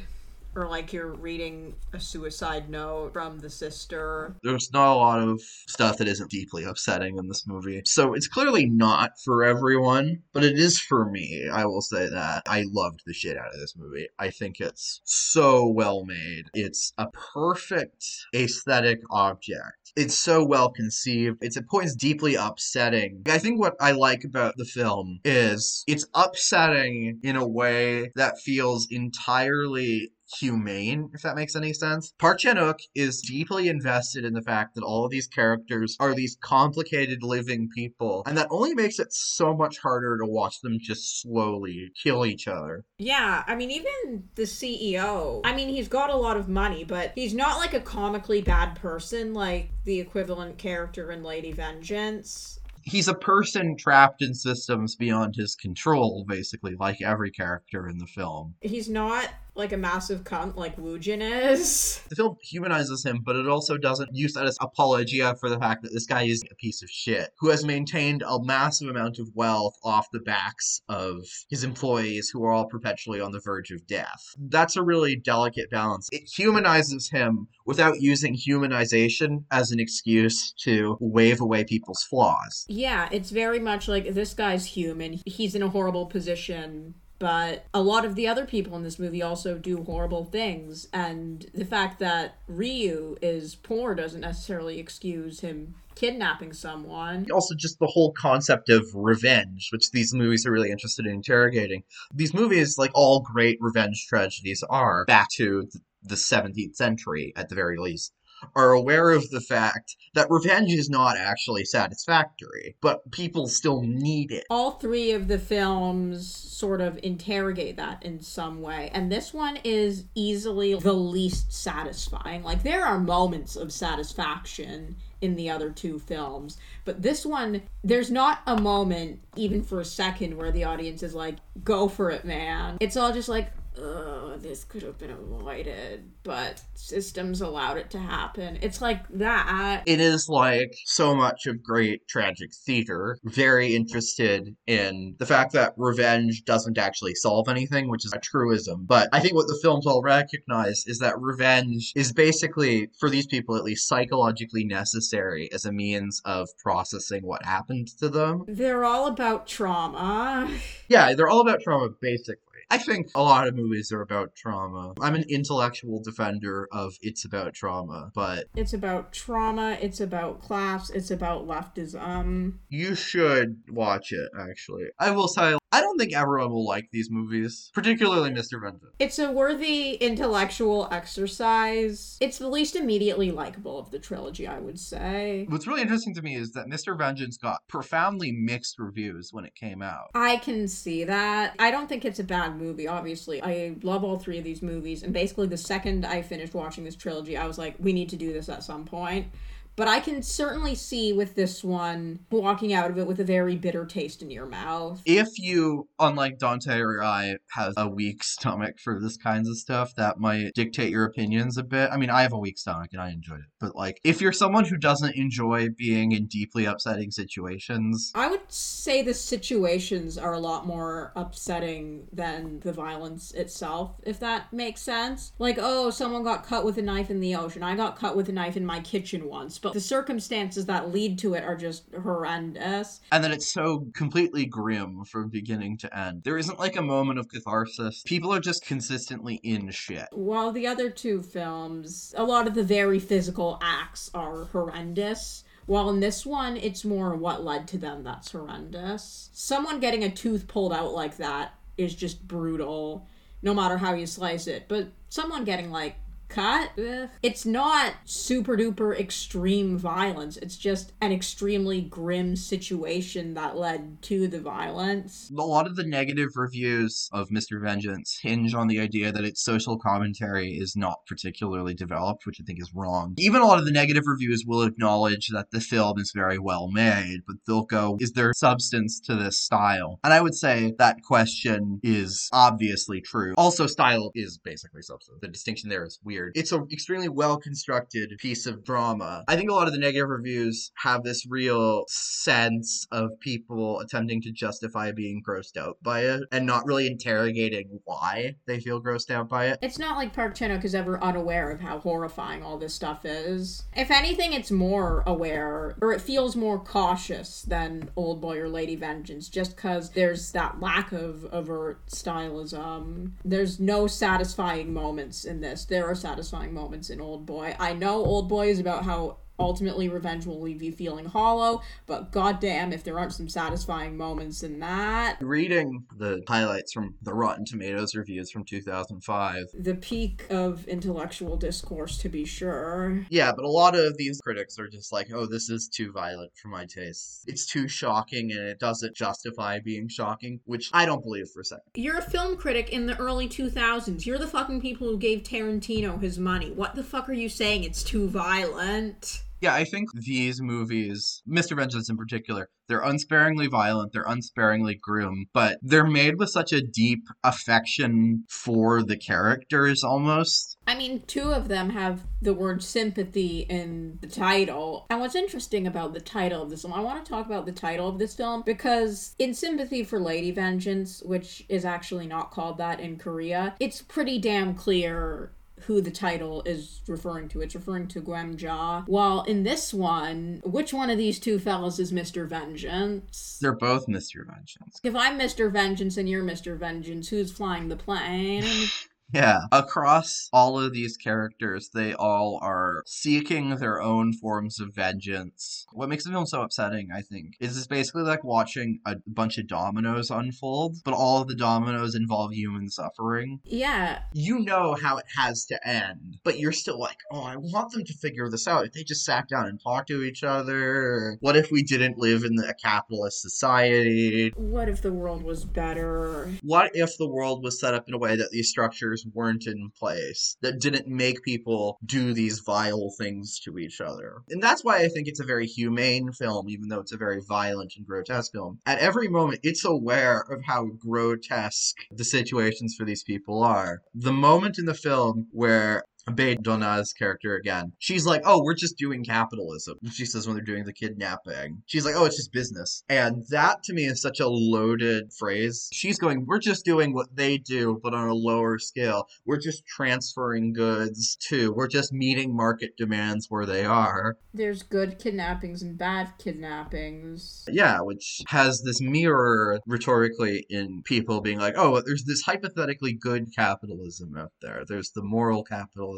[0.55, 4.35] Or like you're reading a suicide note from the sister.
[4.41, 7.81] There's not a lot of stuff that isn't deeply upsetting in this movie.
[7.85, 11.49] So it's clearly not for everyone, but it is for me.
[11.51, 12.43] I will say that.
[12.47, 14.07] I loved the shit out of this movie.
[14.17, 16.45] I think it's so well made.
[16.53, 19.93] It's a perfect aesthetic object.
[19.95, 21.37] It's so well conceived.
[21.41, 23.23] It's at points deeply upsetting.
[23.27, 28.39] I think what I like about the film is it's upsetting in a way that
[28.39, 32.13] feels entirely humane, if that makes any sense.
[32.19, 36.13] Park Chan Wook is deeply invested in the fact that all of these characters are
[36.13, 40.77] these complicated living people, and that only makes it so much harder to watch them
[40.79, 42.83] just slowly kill each other.
[42.97, 47.11] Yeah, I mean, even the CEO, I mean, he's got a lot of money, but
[47.15, 52.59] he's not like a comically bad person like the equivalent character in Lady Vengeance.
[52.83, 58.05] He's a person trapped in systems beyond his control, basically, like every character in the
[58.05, 58.53] film.
[58.61, 62.01] He's not like a massive cunt like Woojin is.
[62.09, 65.83] The film humanizes him, but it also doesn't use that as apologia for the fact
[65.83, 69.29] that this guy is a piece of shit who has maintained a massive amount of
[69.33, 73.85] wealth off the backs of his employees who are all perpetually on the verge of
[73.87, 74.21] death.
[74.37, 76.09] That's a really delicate balance.
[76.11, 82.65] It humanizes him without using humanization as an excuse to wave away people's flaws.
[82.67, 85.21] Yeah, it's very much like this guy's human.
[85.25, 89.21] He's in a horrible position but a lot of the other people in this movie
[89.21, 95.75] also do horrible things and the fact that Ryu is poor doesn't necessarily excuse him
[95.95, 97.25] kidnapping someone.
[97.31, 101.83] Also, just the whole concept of revenge, which these movies are really interested in interrogating.
[102.13, 105.67] These movies, like all great revenge tragedies are, back to
[106.03, 108.13] the 17th century at the very least,
[108.55, 114.31] are aware of the fact that revenge is not actually satisfactory, but people still need
[114.31, 114.45] it.
[114.49, 119.59] All three of the films sort of interrogate that in some way, and this one
[119.63, 122.43] is easily the least satisfying.
[122.43, 126.57] Like, there are moments of satisfaction in the other two films.
[126.83, 131.15] But this one, there's not a moment, even for a second, where the audience is
[131.15, 132.77] like, go for it, man.
[132.79, 137.99] It's all just like, Ugh, this could have been avoided, but systems allowed it to
[137.99, 138.57] happen.
[138.61, 139.83] It's like that.
[139.85, 145.73] It is like so much of great tragic theater, very interested in the fact that
[145.77, 148.85] revenge doesn't actually solve anything, which is a truism.
[148.85, 153.27] But I think what the films all recognize is that revenge is basically, for these
[153.27, 158.43] people at least, psychologically necessary as a means of processing what happened to them.
[158.47, 160.49] They're all about trauma.
[160.87, 162.37] Yeah, they're all about trauma, basically.
[162.69, 164.93] I think a lot of movies are about trauma.
[165.01, 170.89] I'm an intellectual defender of it's about trauma, but It's about trauma, it's about class,
[170.89, 172.53] it's about leftism.
[172.69, 174.85] you should watch it, actually.
[174.99, 178.61] I will say, I don't think everyone will like these movies, particularly Mr.
[178.61, 178.93] Vengeance.
[178.97, 182.17] It's a worthy intellectual exercise.
[182.21, 185.45] It's the least immediately likable of the trilogy, I would say.
[185.49, 186.97] What's really interesting to me is that Mr.
[186.97, 190.11] Vengeance got profoundly mixed reviews when it came out.
[190.15, 191.55] I can see that.
[191.59, 193.43] I don't think it's a bad movie, obviously.
[193.43, 196.95] I love all three of these movies, and basically, the second I finished watching this
[196.95, 199.27] trilogy, I was like, we need to do this at some point.
[199.75, 203.55] But I can certainly see with this one walking out of it with a very
[203.57, 205.01] bitter taste in your mouth.
[205.05, 209.93] If you, unlike Dante or I, have a weak stomach for this kinds of stuff,
[209.95, 211.89] that might dictate your opinions a bit.
[211.91, 213.45] I mean, I have a weak stomach and I enjoyed it.
[213.59, 218.49] But, like, if you're someone who doesn't enjoy being in deeply upsetting situations, I would
[218.49, 224.81] say the situations are a lot more upsetting than the violence itself, if that makes
[224.81, 225.33] sense.
[225.37, 227.63] Like, oh, someone got cut with a knife in the ocean.
[227.63, 231.17] I got cut with a knife in my kitchen once, but the circumstances that lead
[231.19, 233.01] to it are just horrendous.
[233.11, 236.21] and then it's so completely grim from beginning to end.
[236.23, 238.03] There isn't like a moment of catharsis.
[238.05, 240.07] People are just consistently in shit.
[240.11, 245.43] While the other two films, a lot of the very physical acts are horrendous.
[245.65, 249.31] While in this one, it's more what led to them that's horrendous.
[249.33, 253.07] Someone getting a tooth pulled out like that is just brutal,
[253.41, 254.67] no matter how you slice it.
[254.67, 255.95] But someone getting, like,
[256.35, 257.09] cut with.
[257.23, 260.35] It's not super duper extreme violence.
[260.37, 265.31] It's just an extremely grim situation that led to the violence.
[265.37, 267.61] A lot of the negative reviews of Mr.
[267.61, 272.43] Vengeance hinge on the idea that its social commentary is not particularly developed, which I
[272.43, 273.13] think is wrong.
[273.17, 276.69] Even a lot of the negative reviews will acknowledge that the film is very well
[276.69, 279.99] made, but they'll go, is there substance to this style?
[280.03, 283.33] And I would say that question is obviously true.
[283.37, 285.19] Also, style is basically substance.
[285.21, 286.24] The distinction there is weird.
[286.33, 289.23] It's an extremely well constructed piece of drama.
[289.27, 294.21] I think a lot of the negative reviews have this real sense of people attempting
[294.23, 299.11] to justify being grossed out by it and not really interrogating why they feel grossed
[299.11, 299.59] out by it.
[299.61, 303.63] It's not like Park Chan-wook is ever unaware of how horrifying all this stuff is.
[303.75, 308.75] If anything, it's more aware, or it feels more cautious than Old Boy or Lady
[308.75, 313.11] Vengeance, just because there's that lack of overt stylism.
[313.23, 315.65] There's no satisfying moments in this.
[315.65, 317.55] There are satisfying moments in Old Boy.
[317.59, 322.11] I know Old Boy is about how ultimately revenge will leave you feeling hollow but
[322.11, 325.17] goddamn if there aren't some satisfying moments in that.
[325.21, 331.97] Reading the highlights from the Rotten Tomatoes reviews from 2005, the peak of intellectual discourse
[331.99, 333.05] to be sure.
[333.09, 336.31] Yeah, but a lot of these critics are just like, oh, this is too violent
[336.41, 337.23] for my taste.
[337.27, 341.45] It's too shocking and it doesn't justify being shocking, which I don't believe for a
[341.45, 341.63] second.
[341.75, 345.99] you're a film critic in the early 2000s you're the fucking people who gave tarantino
[346.01, 346.51] his money.
[346.51, 347.63] What the fuck are you saying?
[347.63, 351.55] It's too violent Yeah, I think these movies, Mr.
[351.55, 356.61] Vengeance in particular, they're unsparingly violent, they're unsparingly grim, but they're made with such a
[356.61, 360.57] deep affection for the characters almost.
[360.65, 364.87] I mean, two of them have the word sympathy in the title.
[364.89, 367.51] And what's interesting about the title of this film, I want to talk about the
[367.51, 372.57] title of this film because in Sympathy for Lady Vengeance, which is actually not called
[372.57, 377.41] that in Korea, it's pretty damn clear who the title is referring to.
[377.41, 378.83] It's referring to Geum Ja.
[378.85, 382.27] While in this one, which one of these two fellas is Mr.
[382.27, 383.37] Vengeance?
[383.41, 384.25] They're both Mr.
[384.25, 384.79] Vengeance.
[384.83, 385.51] If I'm Mr.
[385.51, 386.57] Vengeance and you're Mr.
[386.57, 388.43] Vengeance, who's flying the plane?
[389.13, 389.41] Yeah.
[389.51, 395.65] Across all of these characters, they all are seeking their own forms of vengeance.
[395.71, 399.37] What makes the film so upsetting, I think, is it's basically like watching a bunch
[399.37, 403.39] of dominoes unfold, but all of the dominoes involve human suffering.
[403.45, 407.71] yeah, You know how it has to end, but you're still like, oh, I want
[407.71, 408.65] them to figure this out.
[408.65, 412.23] If they just sat down and talked to each other, what if we didn't live
[412.23, 414.33] in a capitalist society?
[414.35, 416.31] what if the world was better?
[416.41, 419.69] what if the world was set up in a way that these structures weren't in
[419.77, 424.21] place that didn't make people do these vile things to each other.
[424.29, 427.21] And that's why i think it's a very humane film even though it's a very
[427.27, 428.59] violent and grotesque film.
[428.65, 433.81] At every moment it's aware of how grotesque the situations for these people are.
[433.93, 437.73] The moment in the film where Bae Doona's character again.
[437.79, 441.63] She's like, "Oh, we're just doing capitalism." She says when they're doing the kidnapping.
[441.65, 445.69] She's like, "Oh, it's just business." And that to me is such a loaded phrase.
[445.71, 449.07] She's going, "We're just doing what they do, but on a lower scale.
[449.25, 451.53] We're just transferring goods too.
[451.53, 457.45] We're just meeting market demands where they are." There's good kidnappings and bad kidnappings.
[457.49, 463.33] Yeah, which has this mirror rhetorically in people being like, oh, there's this hypothetically good
[463.35, 464.63] capitalism out there.
[464.67, 465.94] There's the moral capitalism,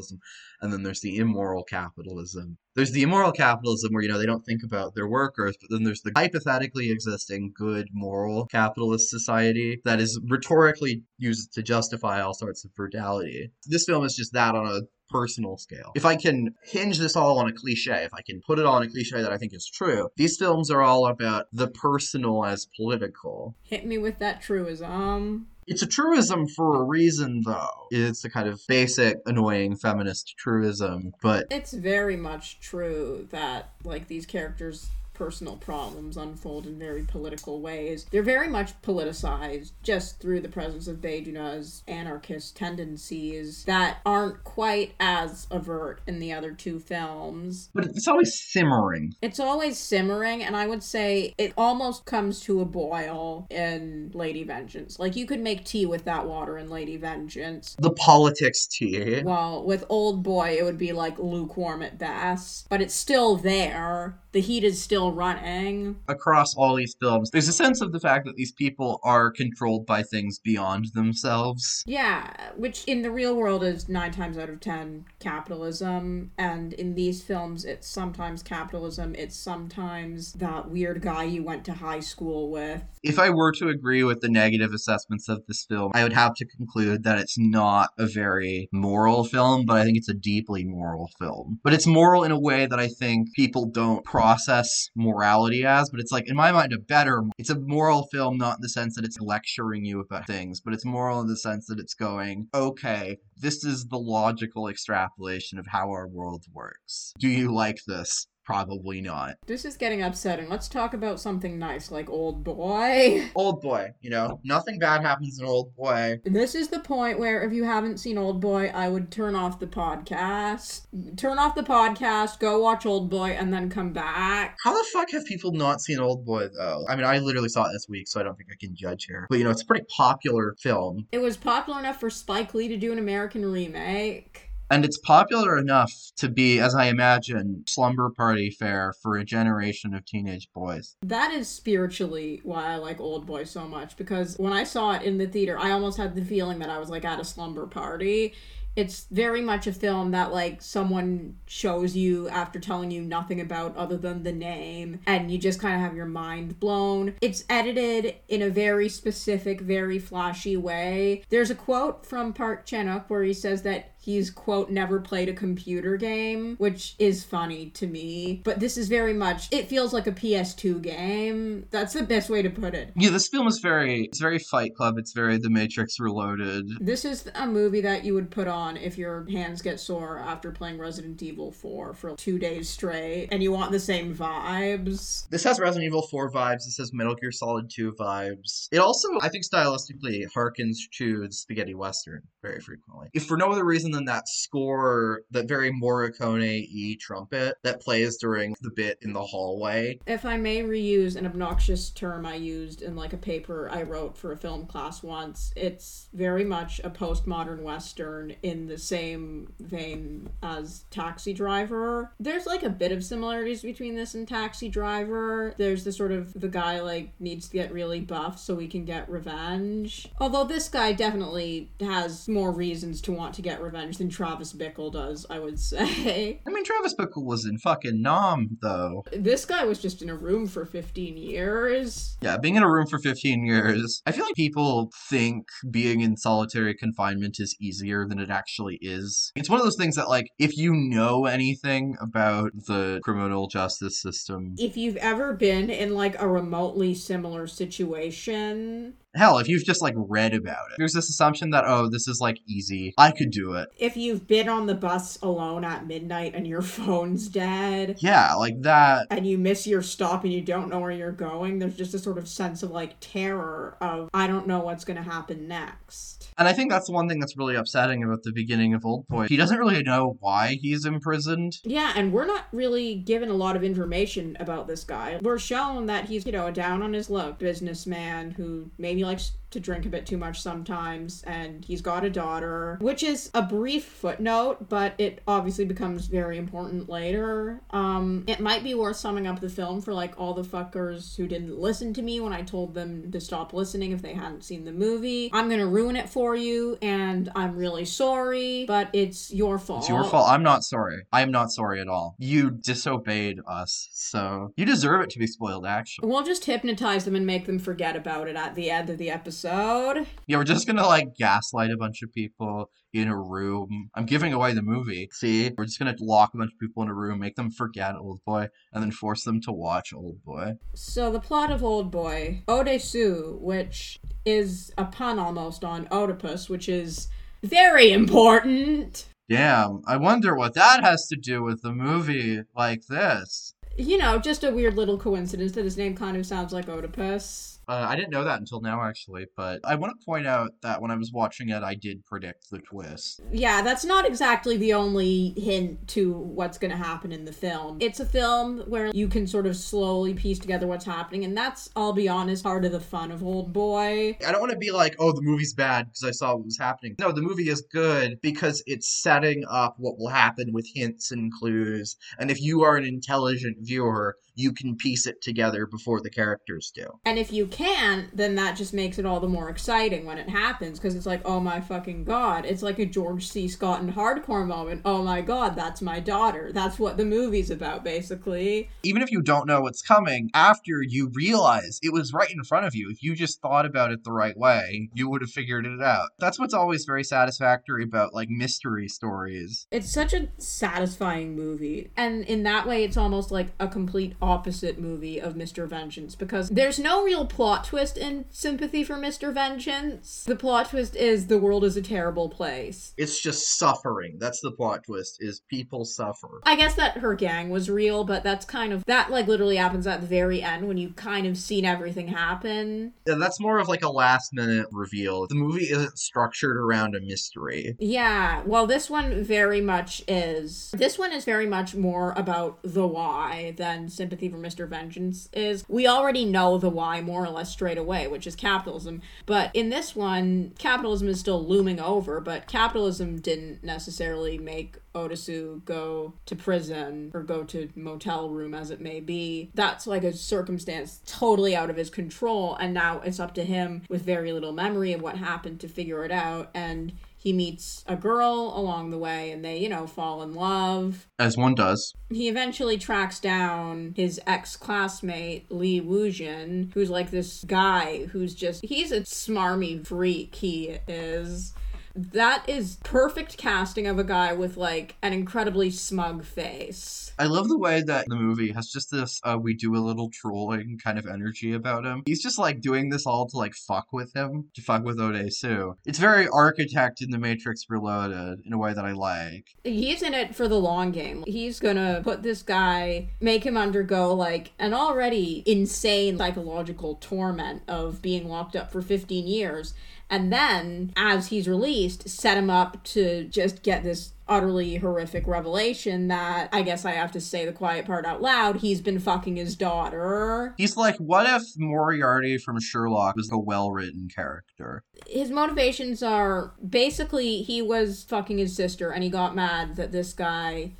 [0.61, 2.57] and then there's the immoral capitalism.
[2.75, 5.83] There's the immoral capitalism where, you know, they don't think about their workers, but then
[5.83, 12.33] there's the hypothetically existing good moral capitalist society that is rhetorically used to justify all
[12.33, 13.51] sorts of brutality.
[13.65, 15.91] This film is just that on a personal scale.
[15.95, 18.83] If I can hinge this all on a cliche, if I can put it on
[18.83, 22.67] a cliche that I think is true, these films are all about the personal as
[22.75, 23.55] political.
[23.63, 25.47] Hit me with that truism.
[25.67, 27.87] It's a truism for a reason, though.
[27.91, 34.07] It's a kind of basic, annoying feminist truism, but It's very much true that, like,
[34.07, 38.05] these characters' personal problems unfold in very political ways.
[38.11, 44.43] They're very much politicized just through the presence of Bae Doona's anarchist tendencies that aren't
[44.43, 47.69] quite as overt in the other two films.
[47.73, 49.15] but it's always simmering.
[49.21, 54.43] It's always simmering, and I would say it almost comes to a boil in Lady
[54.43, 54.99] Vengeance.
[54.99, 57.75] Like, you could make tea with that water in Lady Vengeance.
[57.79, 59.21] The politics tea.
[59.23, 64.19] Well, with Old Boy, it would be like lukewarm at best, but it's still there.
[64.31, 65.97] The heat is still running.
[66.07, 69.85] across all these films, there's a sense of the fact that these people are controlled
[69.85, 71.83] by things beyond themselves.
[71.85, 76.95] Yeah, which in the real world is nine times out of ten capitalism, and in
[76.95, 82.49] these films, it's sometimes capitalism, it's sometimes that weird guy you went to high school
[82.49, 82.83] with.
[83.03, 86.33] If I were to agree with the negative assessments of this film, I would have
[86.35, 90.65] to conclude that it's not a very moral film, but I think it's a deeply
[90.65, 91.59] moral film.
[91.63, 95.99] But it's moral in a way that I think people don't process morality as, but
[95.99, 97.23] it's like, in my mind, a better.
[97.37, 100.73] It's a moral film, not in the sense that it's lecturing you about things, but
[100.73, 105.67] it's moral in the sense that it's going, okay, this is the logical extrapolation of
[105.67, 107.13] how our world works.
[107.19, 108.27] Do you like this?
[108.47, 109.35] Probably not.
[109.45, 110.47] This is getting upsetting.
[110.47, 113.27] Let's talk about something nice like Old Boy.
[113.35, 116.21] Old boy, you know, nothing bad happens in Old Boy.
[116.23, 119.59] This is the point where if you haven't seen Old Boy, I would turn off
[119.59, 120.87] the podcast.
[121.17, 124.55] Turn off the podcast, go watch Old Boy, and then come back.
[124.63, 126.85] How the fuck have people not seen Old Boy though?
[126.87, 129.07] I mean, I literally saw it this week, so I don't think I can judge
[129.09, 129.27] here.
[129.29, 131.05] But you know, it's a pretty popular film.
[131.11, 134.46] It was popular enough for Spike Lee to do an American remake.
[134.69, 139.93] And it's popular enough to be, as I imagine, slumber party fare for a generation
[139.93, 140.97] of teenage boys.
[141.01, 145.03] That is spiritually why I like Old Boy so much because when I saw it
[145.03, 147.65] in the theater, I almost had the feeling that I was like at a slumber
[147.65, 148.33] party.
[148.77, 153.75] It's very much a film that like someone shows you after telling you nothing about
[153.75, 157.15] other than the name and you just kind of have your mind blown.
[157.19, 161.23] It's edited in a very specific, very flashy way.
[161.29, 165.33] There's a quote from Park Chan-wook where he says that he's quote never played a
[165.33, 170.07] computer game which is funny to me but this is very much it feels like
[170.07, 174.05] a ps2 game that's the best way to put it Yeah, this film is very,
[174.05, 174.97] it's very Fight Club.
[174.97, 176.69] It's very The Matrix Reloaded.
[176.79, 180.51] this is a movie that you would put on if your hands get sore after
[180.51, 185.43] playing resident evil 4 for two days straight and you want the same vibes This
[185.43, 186.65] has Resident Evil 4 vibes.
[186.65, 188.67] This has Metal Gear Solid 2 vibes.
[188.71, 193.09] It also, I think, stylistically harkens to the spaghetti western very frequently.
[193.13, 198.17] If for no other reason than that score, that very Morricone E trumpet that plays
[198.17, 199.99] during the bit in the hallway.
[200.07, 204.17] if i may reuse an obnoxious term i used in like a paper i wrote
[204.17, 210.29] for a film class once it's very much a postmodern western in the same vein
[210.41, 212.11] as taxi driver.
[212.19, 215.53] There's like a bit of similarities between this and taxi driver.
[215.57, 218.85] There's the sort of the guy like needs to get really buff so he can
[218.85, 220.07] get revenge.
[220.19, 224.91] Although this guy definitely has more reasons to want to get revenge than travis bickle
[224.91, 226.39] does i would say.
[226.45, 229.03] I mean, Travis Bickle was in fucking Nam, though.
[229.11, 232.17] this guy was just in a room for 15 years.
[232.21, 236.17] Yeah, being in a room for 15 years, I feel like people think being in
[236.17, 239.31] solitary confinement is easier than it actually is.
[239.35, 244.01] It's one of those things that, like, if you know anything about the criminal justice
[244.01, 249.81] system, if you've ever been in like a remotely similar situation, hell, if you've just,
[249.81, 252.93] like, read about it, there's this assumption that, oh, this is, like, easy.
[252.97, 253.67] I could do it.
[253.79, 258.61] if you've been on the bus alone at midnight and your phone's dead Yeah, like
[258.61, 259.07] that.
[259.09, 261.99] and you miss your stop and you don't know where you're going, there's just a
[261.99, 266.16] sort of sense of like terror of I don't know what's going to happen next.
[266.37, 269.07] And I think that's the one thing that's really upsetting about the beginning of Old
[269.07, 269.25] Boy.
[269.27, 271.53] He doesn't really know why he's imprisoned.
[271.63, 275.19] Yeah, and we're not really given a lot of information about this guy.
[275.21, 279.31] We're shown that he's, you know, a down on his luck businessman who maybe likes
[279.51, 283.41] to drink a bit too much sometimes, and he's got a daughter, which is a
[283.41, 287.61] brief footnote, but it obviously becomes very important later.
[287.71, 291.27] Um, it might be worth summing up the film for like all the fuckers who
[291.27, 294.65] didn't listen to me when I told them to stop listening if they hadn't seen
[294.65, 295.29] the movie.
[295.31, 299.81] I'm gonna ruin it for you, and I'm really sorry, but it's your fault.
[299.81, 300.29] It's your fault.
[300.29, 301.03] I'm not sorry.
[301.13, 302.15] I am not sorry at all.
[302.19, 306.07] You disobeyed us, so you deserve it to be spoiled, actually.
[306.09, 309.09] We'll just hypnotize them and make them forget about it at the end of the
[309.09, 309.36] episode.
[309.45, 313.89] Yeah, we're just gonna like gaslight a bunch of people in a room.
[313.95, 315.09] I'm giving away the movie.
[315.11, 317.95] See, we're just gonna lock a bunch of people in a room, make them forget
[317.95, 320.53] Old Boy, and then force them to watch Old Boy.
[320.75, 326.67] So the plot of Old Boy, Odesu, which is a pun almost on Oedipus, which
[326.67, 327.07] is
[327.43, 329.07] very important.
[329.29, 333.53] Damn, I wonder what that has to do with the movie like this.
[333.77, 337.56] You know, just a weird little coincidence that his name kind of sounds like Oedipus.
[337.67, 340.81] Uh, I didn't know that until now, actually, but I want to point out that
[340.81, 343.21] when I was watching it, I did predict the twist.
[343.31, 347.77] Yeah, that's not exactly the only hint to what's going to happen in the film.
[347.81, 351.69] It's a film where you can sort of slowly piece together what's happening, and that's,
[351.75, 354.17] I'll be honest, part of the fun of Old Boy.
[354.25, 356.57] I don't want to be like, oh, the movie's bad because I saw what was
[356.57, 356.95] happening.
[356.99, 361.31] No, the movie is good because it's setting up what will happen with hints and
[361.33, 361.97] clues.
[362.17, 366.71] And if you are an intelligent viewer, you can piece it together before the characters
[366.73, 366.85] do.
[367.05, 370.29] And if you can't, then that just makes it all the more exciting when it
[370.29, 372.45] happens because it's like, oh my fucking god.
[372.45, 373.47] It's like a George C.
[373.47, 374.81] Scott and hardcore moment.
[374.85, 376.51] Oh my god, that's my daughter.
[376.53, 378.69] That's what the movie's about, basically.
[378.83, 382.67] Even if you don't know what's coming, after you realize it was right in front
[382.67, 385.65] of you, if you just thought about it the right way, you would have figured
[385.65, 386.09] it out.
[386.19, 389.65] That's what's always very satisfactory about like mystery stories.
[389.71, 391.89] It's such a satisfying movie.
[391.97, 395.67] And in that way, it's almost like a complete opposite movie of Mr.
[395.67, 399.33] Vengeance because there's no real plot twist in Sympathy for Mr.
[399.33, 400.25] Vengeance.
[400.25, 402.93] The plot twist is the world is a terrible place.
[402.97, 404.17] It's just suffering.
[404.19, 406.41] That's the plot twist is people suffer.
[406.43, 409.87] I guess that her gang was real, but that's kind of that like literally happens
[409.87, 412.93] at the very end when you've kind of seen everything happen.
[413.05, 415.25] Yeah, that's more of like a last minute reveal.
[415.27, 417.77] The movie isn't structured around a mystery.
[417.79, 420.71] Yeah, well this one very much is.
[420.71, 423.87] This one is very much more about the why than
[424.17, 424.67] Sympathy for Mr.
[424.67, 425.63] Vengeance is.
[425.67, 429.01] We already know the why more or less straight away, which is capitalism.
[429.25, 435.63] But in this one, capitalism is still looming over, but capitalism didn't necessarily make Otisu
[435.65, 439.51] go to prison or go to motel room as it may be.
[439.53, 443.83] That's like a circumstance totally out of his control and now it's up to him
[443.89, 446.93] with very little memory of what happened to figure it out and
[447.27, 451.09] he meets a girl along the way and they, you know, fall in love.
[451.19, 451.93] As one does.
[452.09, 458.63] He eventually tracks down his ex classmate, Lee Woojin, who's like this guy who's just,
[458.63, 461.53] he's a smarmy freak, he is
[461.97, 467.11] that is perfect casting of a guy with like an incredibly smug face.
[467.19, 470.09] I love the way that the movie has just this uh, we do a little
[470.11, 472.03] trolling kind of energy about him.
[472.05, 475.75] He's just like doing this all to like fuck with him, to fuck with Odesu.
[475.85, 479.55] It's very architect in the Matrix Reloaded in a way that I like.
[479.63, 481.23] He's in it for the long game.
[481.25, 488.01] He's gonna put this guy, make him undergo like an already insane psychological torment of
[488.01, 489.73] being locked up for 15 years
[490.09, 496.07] and then as he's released set him up to just get this utterly horrific revelation
[496.09, 498.57] that I guess I have to say the quiet part out loud.
[498.57, 500.53] He's been fucking his daughter.
[500.57, 504.83] He's like, what if Moriarty from Sherlock was a well written character?
[505.07, 510.13] His motivations are basically he was fucking his sister and he got mad that this
[510.13, 510.73] guy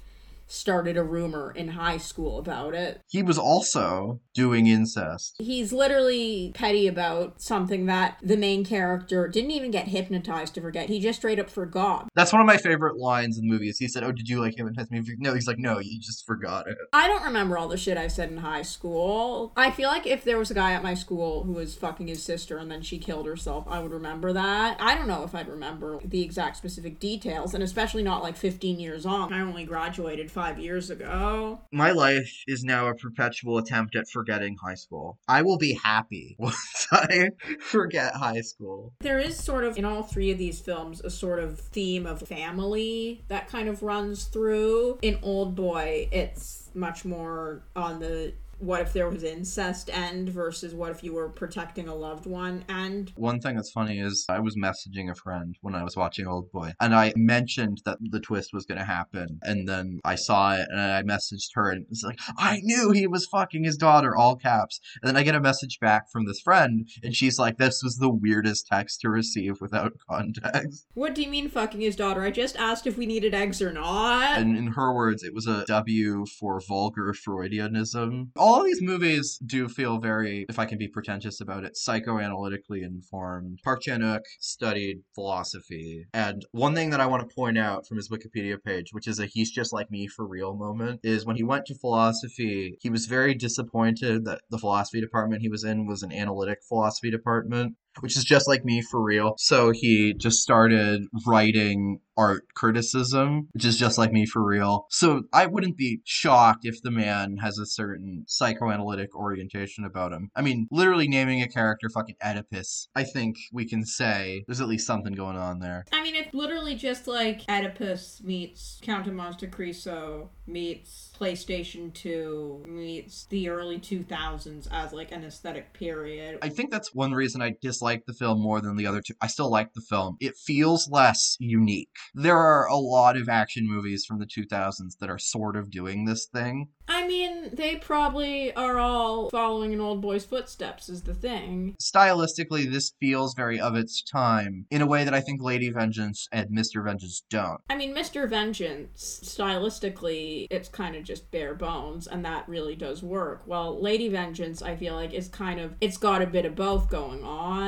[0.48, 3.02] started a rumor in high school about it.
[3.08, 5.36] He was also doing incest.
[5.40, 10.90] He's literally petty about something that the main character didn't even get hypnotized to forget.
[10.90, 12.08] He just straight up forgot.
[12.16, 13.70] That's one of my favorite lines in the movie.
[13.70, 16.26] Is he said, "Oh, did you like hypnotize me?" No, he's like, "No, you just
[16.26, 19.52] forgot it." I don't remember all the shit I said in high school.
[19.58, 22.24] I feel like if there was a guy at my school who was fucking his
[22.24, 24.78] sister and then she killed herself, I would remember that.
[24.80, 28.80] I don't know if I'd remember the exact specific details, and especially not like 15
[28.80, 29.34] years on.
[29.34, 31.60] I only graduated five years ago.
[31.72, 35.18] My life is now a perpetual attempt at forgetting high school.
[35.28, 37.30] I will be happy once I
[37.60, 38.94] forget high school.
[39.00, 42.22] There is sort of, in all three of these films, a sort of theme of
[42.22, 45.00] family that kind of runs through.
[45.02, 50.74] In Old Boy, it's much more on the what if there was incest end versus
[50.74, 53.14] what if you were protecting a loved one end.
[53.16, 56.52] One thing that's funny is I was messaging a friend when I was watching Old
[56.52, 60.56] Boy, and I mentioned that the twist was going to happen, and then I saw
[60.56, 64.16] it, and I messaged her, and it's like, I knew he was fucking his daughter,
[64.16, 64.80] all caps.
[65.02, 67.98] And then I get a message back from this friend, and she's like, this was
[67.98, 70.88] the weirdest text to receive without context.
[70.94, 72.24] What do you mean fucking his daughter?
[72.24, 74.40] I just asked if we needed eggs or not.
[74.40, 79.40] And in her words, it was a W for vulgar Freudianism all of these movies
[79.46, 83.60] do feel very, if I can be pretentious about it, psychoanalytically informed.
[83.64, 86.06] Park Chan Wook studied philosophy.
[86.14, 89.20] And one thing that I want to point out from his Wikipedia page, which is
[89.20, 92.90] a he's just like me for real moment, is when he went to philosophy, he
[92.90, 97.76] was very disappointed that the philosophy department he was in was an analytic philosophy department
[98.00, 99.36] which is just like me for real.
[99.38, 104.88] So he just started writing art criticism, which is just like me for real.
[104.90, 110.32] So I wouldn't be shocked if the man has a certain psychoanalytic orientation about him.
[110.36, 114.68] I mean, literally naming a character fucking Oedipus, I think we can say there's at
[114.68, 115.86] least something going on there.
[115.94, 122.64] I mean, it's literally just like Oedipus meets Count of Monte Cristo meets PlayStation 2
[122.68, 126.40] meets the early 2000s as like an aesthetic period.
[126.42, 129.14] I think that's one reason I dislike dislike the film more than the other two.
[129.22, 130.18] I still like the film.
[130.20, 131.96] It feels less unique.
[132.14, 136.06] There are a lot of action movies from the 2000s that are sort of doing
[136.06, 136.68] this thing.
[136.90, 141.76] I mean, they probably are all following an old boy's footsteps, is the thing.
[141.82, 146.28] Stylistically, this feels very of its time in a way that I think Lady Vengeance
[146.32, 146.84] and Mr.
[146.84, 147.60] Vengeance don't.
[147.70, 148.30] I mean, Mr.
[148.30, 153.44] Vengeance, stylistically, it's kind of just bare bones, and that really does work.
[153.46, 156.90] Well, Lady Vengeance, I feel like, is kind of, it's got a bit of both
[156.90, 157.67] going on.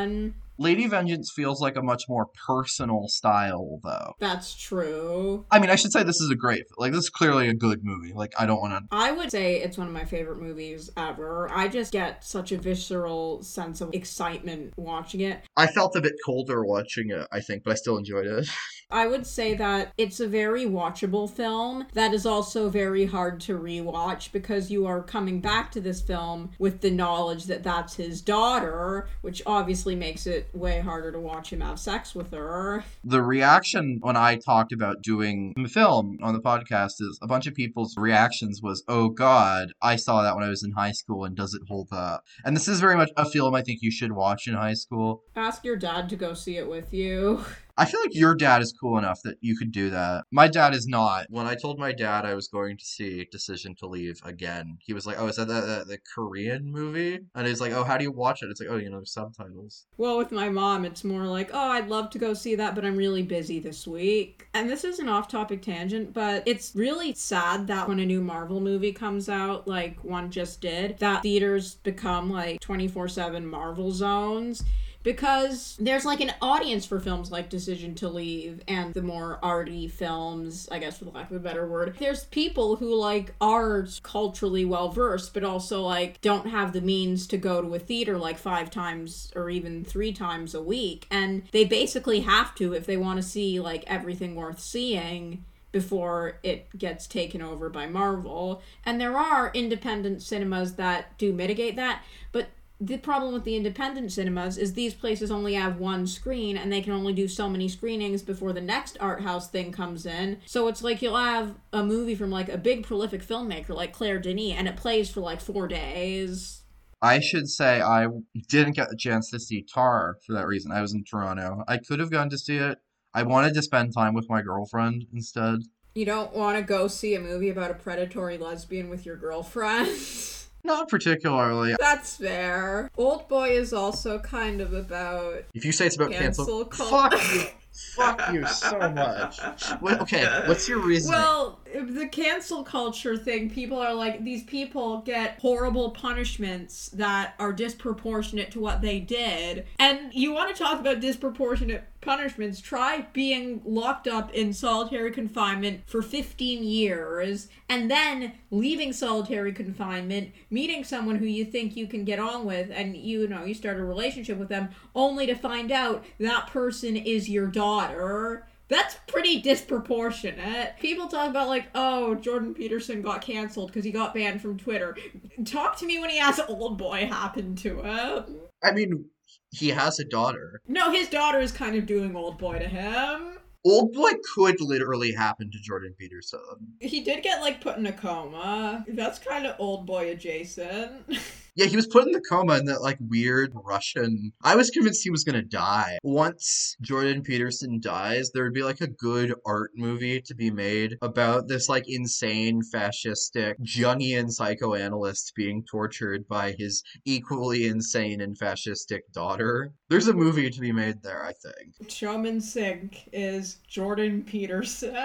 [0.59, 4.13] Lady Vengeance feels like a much more personal style, though.
[4.19, 5.45] That's true.
[5.49, 7.79] I mean, I should say this is a great, like, this is clearly a good
[7.81, 8.11] movie.
[8.11, 8.81] Like, I don't want to.
[8.91, 11.49] I would say it's one of my favorite movies ever.
[11.49, 15.39] I just get such a visceral sense of excitement watching it.
[15.55, 18.49] I felt a bit colder watching it, I think, but I still enjoyed it.
[18.91, 23.59] I would say that it's a very watchable film that is also very hard to
[23.59, 28.19] rewatch because you are coming back to this film with the knowledge that that's his
[28.19, 32.83] daughter, which obviously makes it way harder to watch him have sex with her.
[33.03, 37.45] The reaction when I talked about doing the film on the podcast is a bunch
[37.45, 41.25] of people's reactions was, oh God, I saw that when I was in high school
[41.25, 42.23] and does it hold up?
[42.43, 45.21] And this is very much a film I think you should watch in high school.
[45.35, 47.45] Ask your dad to go see it with you.
[47.79, 50.25] I feel like your dad is cool enough that you could do that.
[50.31, 51.27] My dad is not.
[51.29, 54.91] When I told my dad I was going to see Decision to Leave again, he
[54.91, 57.97] was like, "Oh, is that the, the, the Korean movie?" And he's like, "Oh, how
[57.97, 61.05] do you watch it?" It's like, "Oh, you know, subtitles." Well, with my mom, it's
[61.05, 64.49] more like, "Oh, I'd love to go see that, but I'm really busy this week."
[64.53, 68.59] And this is an off-topic tangent, but it's really sad that when a new Marvel
[68.59, 74.65] movie comes out, like one just did, that theaters become like 24/7 Marvel zones
[75.03, 79.87] because there's like an audience for films like Decision to Leave and the more arty
[79.87, 81.95] films, I guess for the lack of a better word.
[81.97, 87.27] There's people who like are culturally well versed, but also like don't have the means
[87.27, 91.07] to go to a theater like five times or even three times a week.
[91.09, 96.39] And they basically have to if they want to see like everything worth seeing before
[96.43, 98.61] it gets taken over by Marvel.
[98.85, 102.47] And there are independent cinemas that do mitigate that, but
[102.81, 106.81] the problem with the independent cinemas is these places only have one screen and they
[106.81, 110.37] can only do so many screenings before the next art house thing comes in.
[110.45, 114.19] So it's like you'll have a movie from like a big prolific filmmaker like Claire
[114.19, 116.63] Denis and it plays for like 4 days.
[117.01, 118.07] I should say I
[118.47, 120.71] didn't get the chance to see Tar for that reason.
[120.71, 121.63] I was in Toronto.
[121.67, 122.77] I could have gone to see it.
[123.13, 125.59] I wanted to spend time with my girlfriend instead.
[125.95, 129.89] You don't want to go see a movie about a predatory lesbian with your girlfriend?
[130.63, 131.75] Not particularly.
[131.79, 132.89] That's fair.
[132.97, 137.09] Old Boy is also kind of about If you say it's about cancel cancel, culture.
[137.09, 137.41] fuck you,
[137.95, 139.39] fuck you so much.
[139.79, 141.11] What, okay, what's your reason?
[141.11, 147.53] Well, the cancel culture thing, people are like, these people get horrible punishments that are
[147.53, 149.65] disproportionate to what they did.
[149.79, 155.81] And you want to talk about disproportionate punishments, try being locked up in solitary confinement
[155.85, 162.03] for 15 years and then leaving solitary confinement, meeting someone who you think you can
[162.03, 165.71] get on with, and you know, you start a relationship with them, only to find
[165.71, 168.47] out that person is your daughter.
[168.69, 170.77] That's pretty disproportionate.
[170.79, 174.95] People talk about like, oh, Jordan Peterson got canceled because he got banned from Twitter.
[175.43, 178.25] Talk to me when he has old boy happen to him.
[178.63, 179.05] I mean,
[179.51, 180.61] he has a daughter.
[180.67, 183.37] No, his daughter is kind of doing old boy to him.
[183.65, 186.39] Old boy could literally happen to Jordan Peterson.
[186.79, 188.85] He did get like put in a coma.
[188.87, 191.05] That's kind of old boy adjacent.
[191.59, 194.31] Yeah, he was put in the coma in that like weird Russian.
[194.41, 195.97] I was convinced he was gonna die.
[196.03, 200.95] Once Jordan Peterson dies, there would be like a good art movie to be made
[201.01, 209.01] about this like insane fascistic Jungian psychoanalyst being tortured by his equally insane and fascistic
[209.11, 209.73] daughter.
[209.89, 211.89] There's a movie to be made there, I think.
[211.89, 214.95] Choi Min-sik is Jordan Peterson.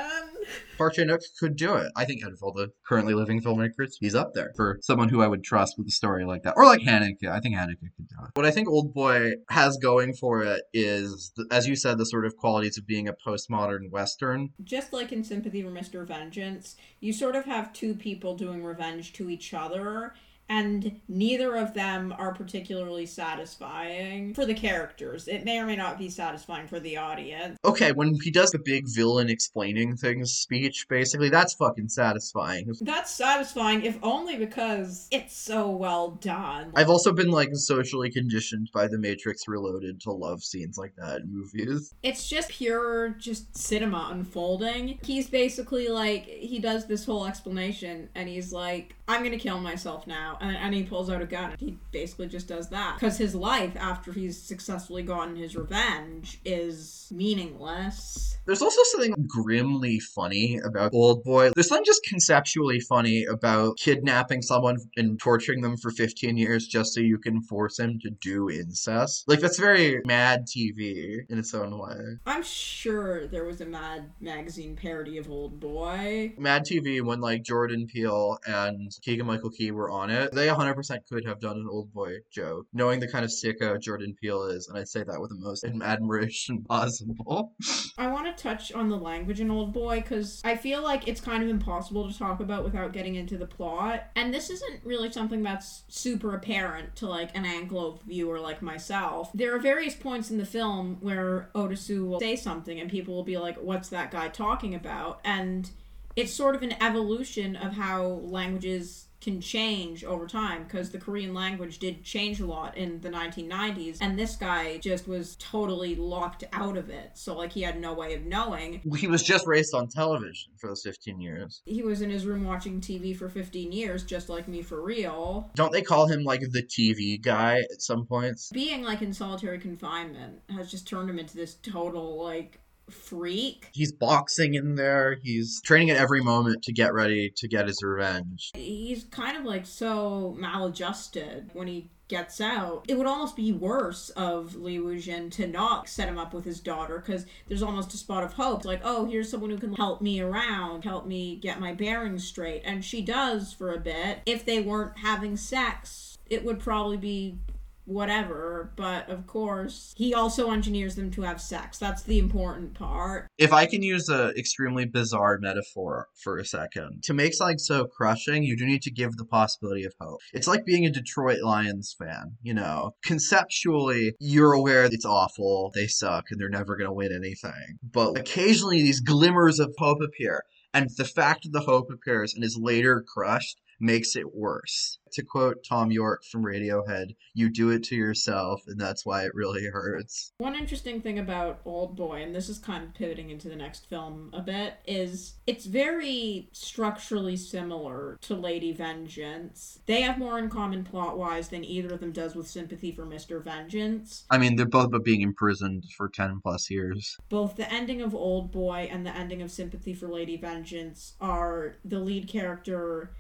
[0.78, 1.90] Park Chan-wook could do it.
[1.96, 5.20] I think out of all the currently living filmmakers, he's up there for someone who
[5.20, 7.28] I would trust with a story like that, or like Haneke.
[7.28, 8.30] I think Haneke could do it.
[8.34, 12.24] What I think Old Boy has going for it is, as you said, the sort
[12.24, 14.50] of qualities of being a postmodern western.
[14.62, 16.06] Just like in Sympathy for Mr.
[16.06, 20.14] Vengeance, you sort of have two people doing revenge to each other.
[20.48, 25.26] And neither of them are particularly satisfying for the characters.
[25.26, 27.56] It may or may not be satisfying for the audience.
[27.64, 32.74] Okay, when he does the big villain explaining things speech, basically, that's fucking satisfying.
[32.82, 36.72] That's satisfying, if only because it's so well done.
[36.74, 41.22] I've also been like socially conditioned by The Matrix Reloaded to love scenes like that
[41.22, 41.94] in movies.
[42.02, 44.98] It's just pure, just cinema unfolding.
[45.02, 50.06] He's basically like, he does this whole explanation, and he's like, I'm gonna kill myself
[50.06, 50.38] now.
[50.40, 51.54] And, and he pulls out a gun.
[51.58, 52.94] He basically just does that.
[52.94, 58.38] Because his life, after he's successfully gotten his revenge, is meaningless.
[58.46, 61.50] There's also something grimly funny about Old Boy.
[61.54, 66.94] There's something just conceptually funny about kidnapping someone and torturing them for 15 years just
[66.94, 69.24] so you can force him to do incest.
[69.26, 72.18] Like, that's very mad TV in its own way.
[72.26, 76.34] I'm sure there was a Mad Magazine parody of Old Boy.
[76.36, 80.98] Mad TV, when like Jordan Peele and Keegan Michael Key were on it, they 100%
[81.10, 84.68] could have done an Old Boy joke, knowing the kind of sicko Jordan Peele is,
[84.68, 87.52] and I say that with the most admiration possible.
[87.98, 91.20] I want to touch on the language in Old Boy because I feel like it's
[91.20, 94.04] kind of impossible to talk about without getting into the plot.
[94.16, 99.30] And this isn't really something that's super apparent to like an Anglo viewer like myself.
[99.34, 103.24] There are various points in the film where Otisu will say something and people will
[103.24, 105.20] be like, What's that guy talking about?
[105.24, 105.70] And
[106.16, 111.32] it's sort of an evolution of how languages can change over time because the Korean
[111.32, 116.44] language did change a lot in the 1990s and this guy just was totally locked
[116.52, 119.74] out of it so like he had no way of knowing He was just raised
[119.74, 121.62] on television for those 15 years.
[121.64, 125.50] he was in his room watching TV for 15 years just like me for real
[125.54, 128.50] Don't they call him like the TV guy at some points?
[128.52, 132.60] being like in solitary confinement has just turned him into this total like
[132.90, 135.16] freak He's boxing in there.
[135.22, 138.50] He's training at every moment to get ready to get his revenge.
[138.54, 142.84] he's kind of like so maladjusted when he gets out.
[142.88, 146.60] It would almost be worse of Lee Woojin to not set him up with his
[146.60, 148.64] daughter because there's almost a spot of hope.
[148.64, 152.62] Like, oh, here's someone who can help me around, help me get my bearings straight.
[152.64, 154.20] And she does for a bit.
[154.26, 157.38] If they weren't having sex, it would probably be
[157.84, 163.28] whatever but of course he also engineers them to have sex that's the important part
[163.38, 167.86] If I can use a extremely bizarre metaphor for a second, to make something so
[167.86, 170.20] crushing, you do need to give the possibility of hope.
[170.32, 172.92] It's like being a Detroit Lions fan, you know.
[173.04, 177.78] Conceptually, you're aware it's awful, they suck, and they're never going to win anything.
[177.82, 182.44] But occasionally these glimmers of hope appear, and the fact that the hope appears and
[182.44, 184.98] is later crushed makes it worse.
[185.12, 189.34] To quote Thom Yorke from Radiohead, you do it to yourself, and that's why it
[189.34, 190.32] really hurts.
[190.38, 193.88] One interesting thing about Old Boy, and this is kind of pivoting into the next
[193.88, 199.78] film a bit, is it's very structurally similar to Lady Vengeance.
[199.86, 203.06] They have more in common plot wise than either of them does with Sympathy for
[203.06, 203.44] Mr.
[203.44, 204.24] Vengeance.
[204.30, 207.16] I mean, they're both about being imprisoned for 10 plus years.
[207.28, 211.76] Both the ending of Old Boy and the ending of Sympathy for Lady Vengeance are
[211.84, 213.12] the lead character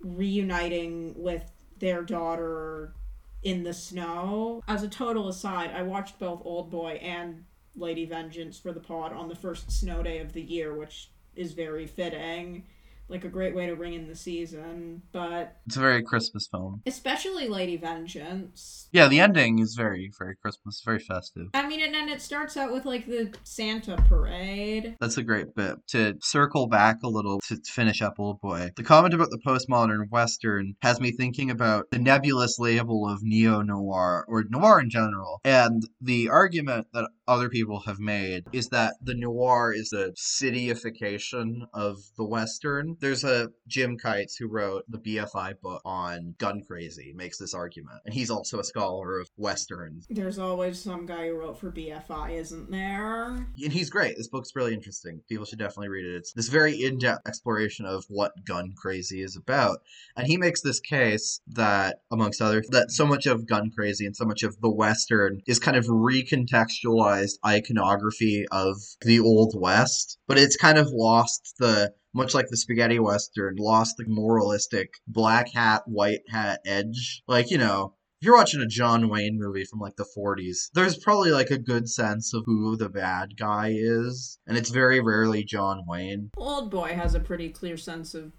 [0.00, 2.94] reuniting with their daughter
[3.42, 4.62] in the snow.
[4.66, 7.44] As a total aside, I watched both Old Boy and
[7.76, 11.52] Lady Vengeance for the pod on the first snow day of the year, which is
[11.52, 12.64] very fitting.
[13.08, 15.02] Like a great way to ring in the season.
[15.12, 16.82] But It's a very Christmas film.
[16.86, 18.88] especially Lady Vengeance.
[18.92, 21.46] Yeah, the ending is very, very Christmas, very festive.
[21.54, 24.96] I mean, and then it starts out with like the Santa parade.
[25.00, 25.76] That's a great bit.
[25.88, 30.10] To circle back a little to finish up Old Boy, the comment about the postmodern
[30.10, 35.40] Western has me thinking about the nebulous label of neo noir, or noir in general.
[35.44, 41.66] And the argument that other people have made is that the noir is a cityification
[41.74, 42.96] of the Western.
[43.00, 48.00] There's a Jim Kitses who wrote the BFI book on Gun Crazy, makes this argument.
[48.04, 50.06] And he's also a scholar of Westerns.
[50.10, 53.46] There's always some guy who wrote for BFI, isn't there?
[53.62, 54.16] and he's great.
[54.16, 55.20] This book's really interesting.
[55.28, 56.16] People should definitely read it.
[56.16, 59.78] It's this very in-depth exploration of what gun crazy is about.
[60.16, 64.16] And he makes this case that, amongst others, that so much of gun crazy and
[64.16, 70.38] so much of the Western is kind of recontextualized iconography of the Old West, but
[70.38, 75.82] it's kind of lost the much like the spaghetti western, lost the moralistic black hat,
[75.86, 77.22] white hat edge.
[77.26, 80.98] Like, you know, if you're watching a John Wayne movie from like the 40s, there's
[80.98, 85.44] probably like a good sense of who the bad guy is, and it's very rarely
[85.44, 86.30] John Wayne.
[86.36, 88.32] Old Boy has a pretty clear sense of,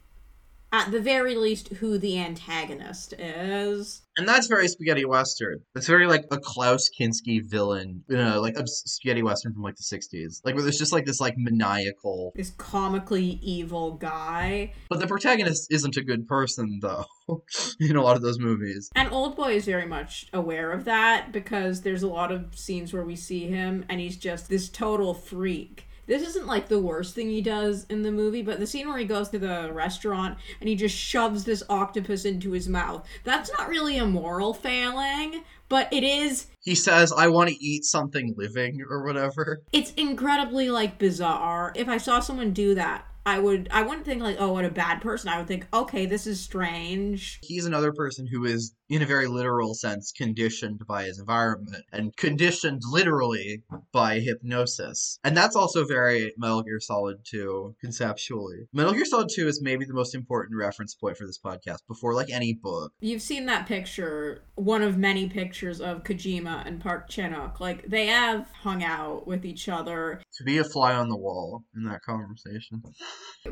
[0.71, 4.01] at the very least, who the antagonist is.
[4.17, 5.61] And that's very spaghetti western.
[5.75, 9.75] It's very like a Klaus Kinski villain, you know, like a spaghetti western from like
[9.77, 10.41] the 60s.
[10.43, 14.73] Like where there's just like this like maniacal, This comically evil guy.
[14.89, 17.05] but the protagonist isn't a good person though.
[17.79, 18.89] in a lot of those movies.
[18.95, 22.91] And Old Boy is very much aware of that because there's a lot of scenes
[22.91, 25.85] where we see him and he's just this total freak.
[26.09, 28.97] This isn't like the worst thing he does in the movie, but the scene where
[28.97, 33.07] he goes to the restaurant and he just shoves this octopus into his mouth.
[33.23, 37.85] That's not really a moral failing, but it is He says, I want to eat
[37.85, 39.61] something living or whatever.
[39.71, 41.73] it's incredibly like bizarre.
[41.75, 44.71] If I saw someone do that, I would I wouldn't think like, oh, what a
[44.71, 45.29] bad person.
[45.29, 47.39] I would think, okay, this is strange.
[47.43, 52.15] He's another person who is, in a very literal sense, conditioned by his environment and
[52.17, 55.19] conditioned literally by hypnosis.
[55.23, 58.67] And that's also very Metal Gear Solid 2 conceptually.
[58.73, 62.15] Metal Gear Solid 2 is maybe the most important reference point for this podcast before
[62.15, 62.91] like any book.
[62.99, 67.59] You've seen that picture, one of many pictures of Kojima and Park Chan-wook.
[67.59, 70.21] Like they have hung out with each other.
[70.37, 72.81] To be a fly on the wall in that conversation.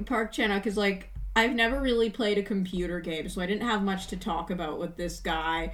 [0.05, 3.83] Park Chan-wook is like, I've never really played a computer game, so I didn't have
[3.83, 5.71] much to talk about with this guy.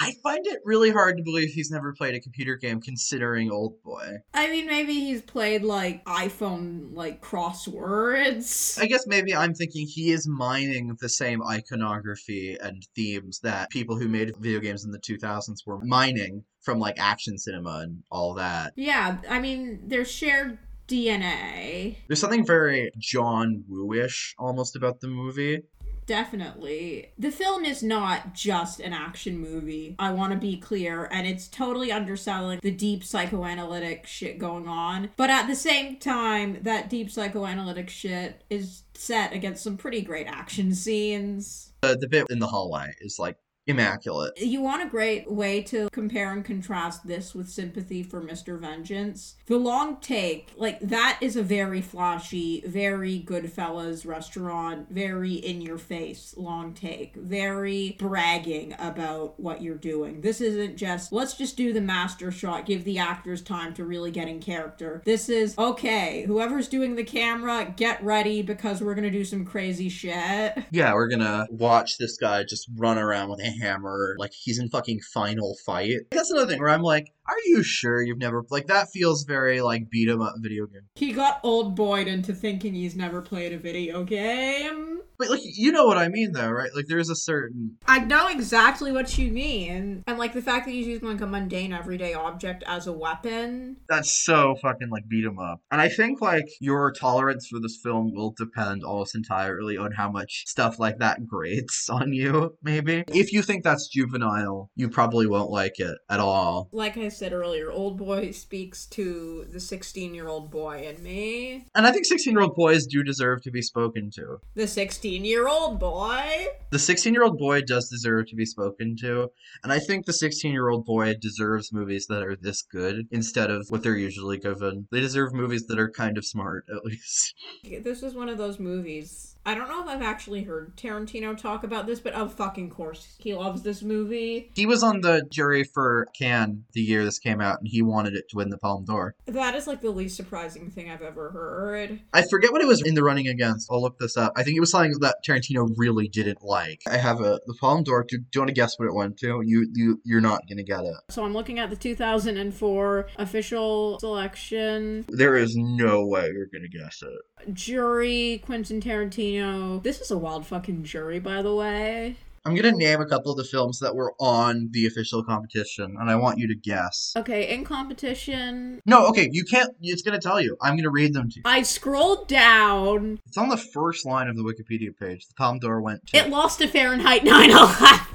[0.00, 3.74] I find it really hard to believe he's never played a computer game considering Old
[3.82, 4.14] Boy.
[4.32, 8.80] I mean, maybe he's played like iPhone like crosswords.
[8.80, 13.98] I guess maybe I'm thinking he is mining the same iconography and themes that people
[13.98, 18.32] who made video games in the 2000s were mining from like action cinema and all
[18.34, 18.72] that.
[18.74, 20.58] Yeah, I mean, there's shared
[20.88, 21.96] DNA.
[22.08, 25.62] There's something very John Woo-ish almost about the movie.
[26.06, 27.12] Definitely.
[27.18, 29.96] The film is not just an action movie.
[29.98, 35.10] I want to be clear, and it's totally underselling the deep psychoanalytic shit going on.
[35.16, 40.26] But at the same time, that deep psychoanalytic shit is set against some pretty great
[40.26, 41.72] action scenes.
[41.82, 44.38] Uh, the bit in the hallway is like immaculate.
[44.38, 48.58] You want a great way to compare and contrast this with Sympathy for Mr.
[48.58, 49.36] Vengeance.
[49.46, 55.78] The long take, like that is a very flashy, very Goodfellas restaurant, very in your
[55.78, 60.20] face long take, very bragging about what you're doing.
[60.20, 64.10] This isn't just let's just do the master shot, give the actors time to really
[64.10, 65.02] get in character.
[65.04, 69.88] This is okay, whoever's doing the camera, get ready because we're gonna do some crazy
[69.88, 70.58] shit.
[70.70, 74.68] Yeah, we're gonna watch this guy just run around with a hammer like he's in
[74.68, 76.00] fucking final fight.
[76.10, 79.60] That's another thing where I'm like, are you sure you've never like that feels very
[79.60, 80.82] like beat 'em up video game.
[80.94, 84.93] He got old boyed into thinking he's never played a video game.
[85.18, 86.70] But like you know what I mean though, right?
[86.74, 90.02] Like there's a certain I know exactly what you mean.
[90.06, 93.76] And like the fact that he's using like a mundane everyday object as a weapon.
[93.88, 95.60] that's so fucking like beat 'em up.
[95.70, 100.10] And I think like your tolerance for this film will depend almost entirely on how
[100.10, 103.04] much stuff like that grates on you, maybe.
[103.08, 106.68] If you think that's juvenile, you probably won't like it at all.
[106.72, 111.66] Like I said earlier, old boy speaks to the 16 year old boy in me.
[111.74, 114.38] And I think 16 year old boys do deserve to be spoken to.
[114.54, 114.66] The
[115.04, 116.46] 16 year old boy.
[116.70, 119.28] The 16 year old boy does deserve to be spoken to.
[119.62, 123.50] And I think the 16 year old boy deserves movies that are this good instead
[123.50, 124.88] of what they're usually given.
[124.90, 127.34] They deserve movies that are kind of smart, at least.
[127.82, 129.33] This is one of those movies.
[129.46, 133.16] I don't know if I've actually heard Tarantino talk about this, but of fucking course
[133.18, 134.50] he loves this movie.
[134.54, 138.14] He was on the jury for Cannes the year this came out, and he wanted
[138.14, 139.14] it to win the Palme d'Or.
[139.26, 142.00] That is like the least surprising thing I've ever heard.
[142.14, 143.68] I forget what it was in the running against.
[143.70, 144.32] I'll look this up.
[144.36, 146.80] I think it was something that Tarantino really didn't like.
[146.88, 148.04] I have a the Palme d'Or.
[148.08, 149.42] Do, do you want to guess what it went to?
[149.44, 150.96] You you you're not gonna get it.
[151.10, 155.04] So I'm looking at the 2004 official selection.
[155.08, 157.52] There is no way you're gonna guess it.
[157.52, 159.33] Jury, Quentin Tarantino.
[159.82, 162.16] This is a wild fucking jury, by the way.
[162.46, 166.10] I'm gonna name a couple of the films that were on the official competition, and
[166.10, 167.14] I want you to guess.
[167.16, 169.70] Okay, in competition, No, okay, you can't.
[169.80, 170.54] It's gonna tell you.
[170.60, 171.42] I'm gonna read them to you.
[171.46, 173.18] I scrolled down.
[173.26, 175.26] It's on the first line of the Wikipedia page.
[175.26, 176.18] The Palme d'Or went to.
[176.18, 178.06] It lost to Fahrenheit 9/11.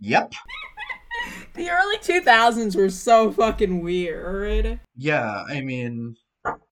[0.00, 0.32] Yep.
[1.54, 4.80] The early 2000s were so fucking weird.
[4.96, 6.16] Yeah, I mean,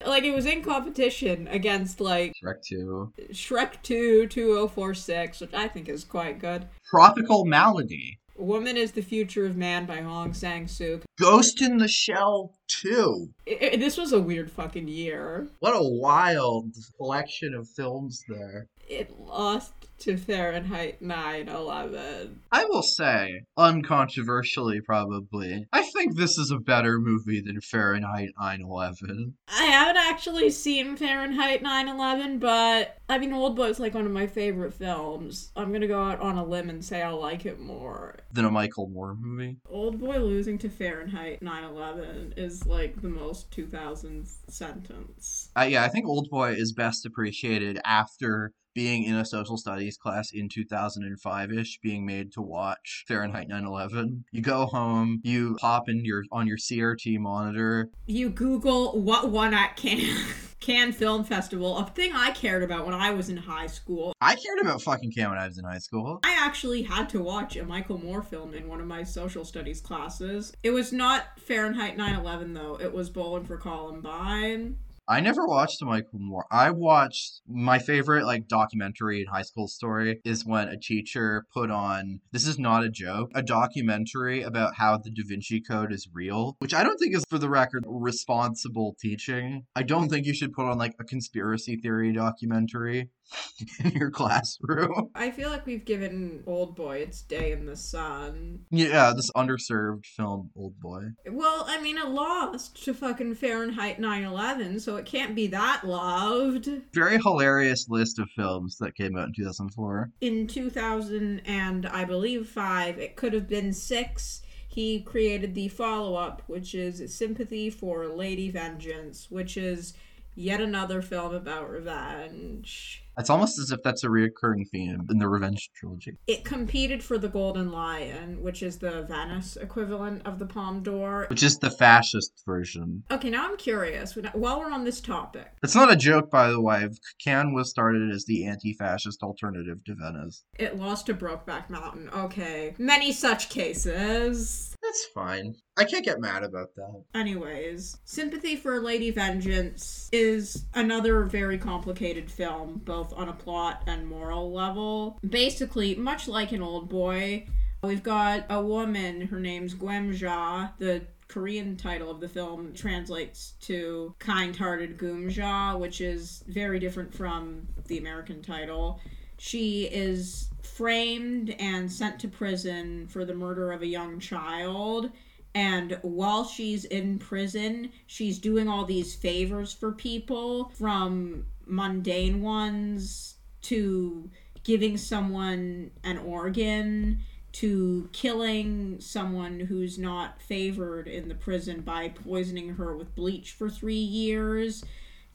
[0.05, 3.13] Like it was in competition against like Shrek 2.
[3.33, 6.67] Shrek 2 2046, which I think is quite good.
[6.91, 8.19] Tropical Malady.
[8.37, 11.03] Woman is the Future of Man by Hong Sang-suk.
[11.21, 13.29] Ghost in the Shell 2.
[13.47, 15.49] I- I- this was a weird fucking year.
[15.61, 18.67] What a wild collection of films there.
[18.89, 19.73] It lost
[20.03, 22.41] to Fahrenheit 9/11.
[22.51, 29.35] I will say, uncontroversially probably, I think this is a better movie than Fahrenheit 9/11.
[29.47, 34.27] I haven't actually seen Fahrenheit 9/11, but I mean, Old Boy's like one of my
[34.27, 35.53] favorite films.
[35.55, 38.17] I'm gonna go out on a limb and say I like it more.
[38.33, 39.59] Than a Michael Moore movie.
[39.71, 45.51] Old Boy losing to Fahrenheit 9/11 is like the most 2000s sentence.
[45.57, 49.92] Uh, yeah, I think Old Boy is best appreciated after being in a social studies
[49.97, 54.25] class in 2005-ish being made to watch Fahrenheit 9/11.
[54.33, 57.91] You go home, you pop in your on your CRT monitor.
[58.07, 60.27] You Google what won at Cannes.
[60.63, 64.15] Cannes Film Festival, a thing I cared about when I was in high school.
[64.21, 66.21] I cared about fucking Cannes when I was in high school.
[66.23, 69.81] I actually had to watch a Michael Moore film in one of my social studies
[69.81, 70.53] classes.
[70.63, 72.79] It was not Fahrenheit 9/11 though.
[72.81, 74.77] It was Bowling for Columbine.
[75.09, 76.47] I never watched Michael Moore.
[76.51, 81.71] I watched my favorite like documentary in high school story is when a teacher put
[81.71, 86.09] on this is not a joke, a documentary about how the Da Vinci Code is
[86.13, 89.65] real, which I don't think is for the record responsible teaching.
[89.75, 93.11] I don't think you should put on like a conspiracy theory documentary
[93.85, 95.11] in your classroom.
[95.15, 98.61] I feel like we've given Old Boy its day in the sun.
[98.71, 101.05] Yeah, this underserved film, Old Boy.
[101.31, 105.83] Well, I mean, it lost to fucking Fahrenheit 9 11, so it can't be that
[105.85, 106.69] loved.
[106.93, 110.11] Very hilarious list of films that came out in 2004.
[110.21, 114.43] In 2000 and I believe 5, it could have been 6.
[114.69, 119.93] He created the follow up, which is Sympathy for Lady Vengeance, which is
[120.35, 123.02] yet another film about revenge.
[123.19, 126.17] It's almost as if that's a reoccurring theme in the Revenge trilogy.
[126.27, 131.27] It competed for the Golden Lion, which is the Venice equivalent of the Palme d'Or.
[131.29, 133.03] Which is the fascist version.
[133.11, 134.17] Okay, now I'm curious.
[134.33, 136.89] While we're on this topic, it's not a joke, by the way.
[137.23, 140.45] Cannes was started as the anti-fascist alternative to Venice.
[140.59, 142.09] It lost to Brokeback Mountain.
[142.11, 144.75] Okay, many such cases.
[144.83, 145.55] That's fine.
[145.77, 147.05] I can't get mad about that.
[147.15, 154.07] Anyways, Sympathy for Lady Vengeance is another very complicated film, both on a plot and
[154.07, 155.19] moral level.
[155.27, 157.47] Basically, much like an old boy,
[157.83, 160.73] we've got a woman, her name's Geumja.
[160.79, 167.15] The Korean title of the film translates to Kind Hearted Geumja, which is very different
[167.15, 169.01] from the American title.
[169.39, 175.11] She is framed and sent to prison for the murder of a young child
[175.55, 183.35] and while she's in prison, she's doing all these favors for people from mundane ones
[183.63, 184.31] to
[184.65, 187.21] giving someone an organ
[187.53, 193.69] to killing someone who's not favored in the prison by poisoning her with bleach for
[193.69, 194.85] three years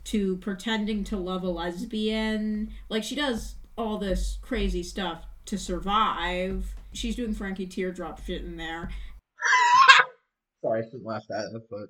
[0.04, 2.72] to pretending to love a lesbian.
[2.90, 6.74] Like, she does all this crazy stuff to survive.
[6.92, 8.90] She's doing Frankie Teardrop shit in there.
[10.62, 11.90] Sorry, I shouldn't laugh at it, but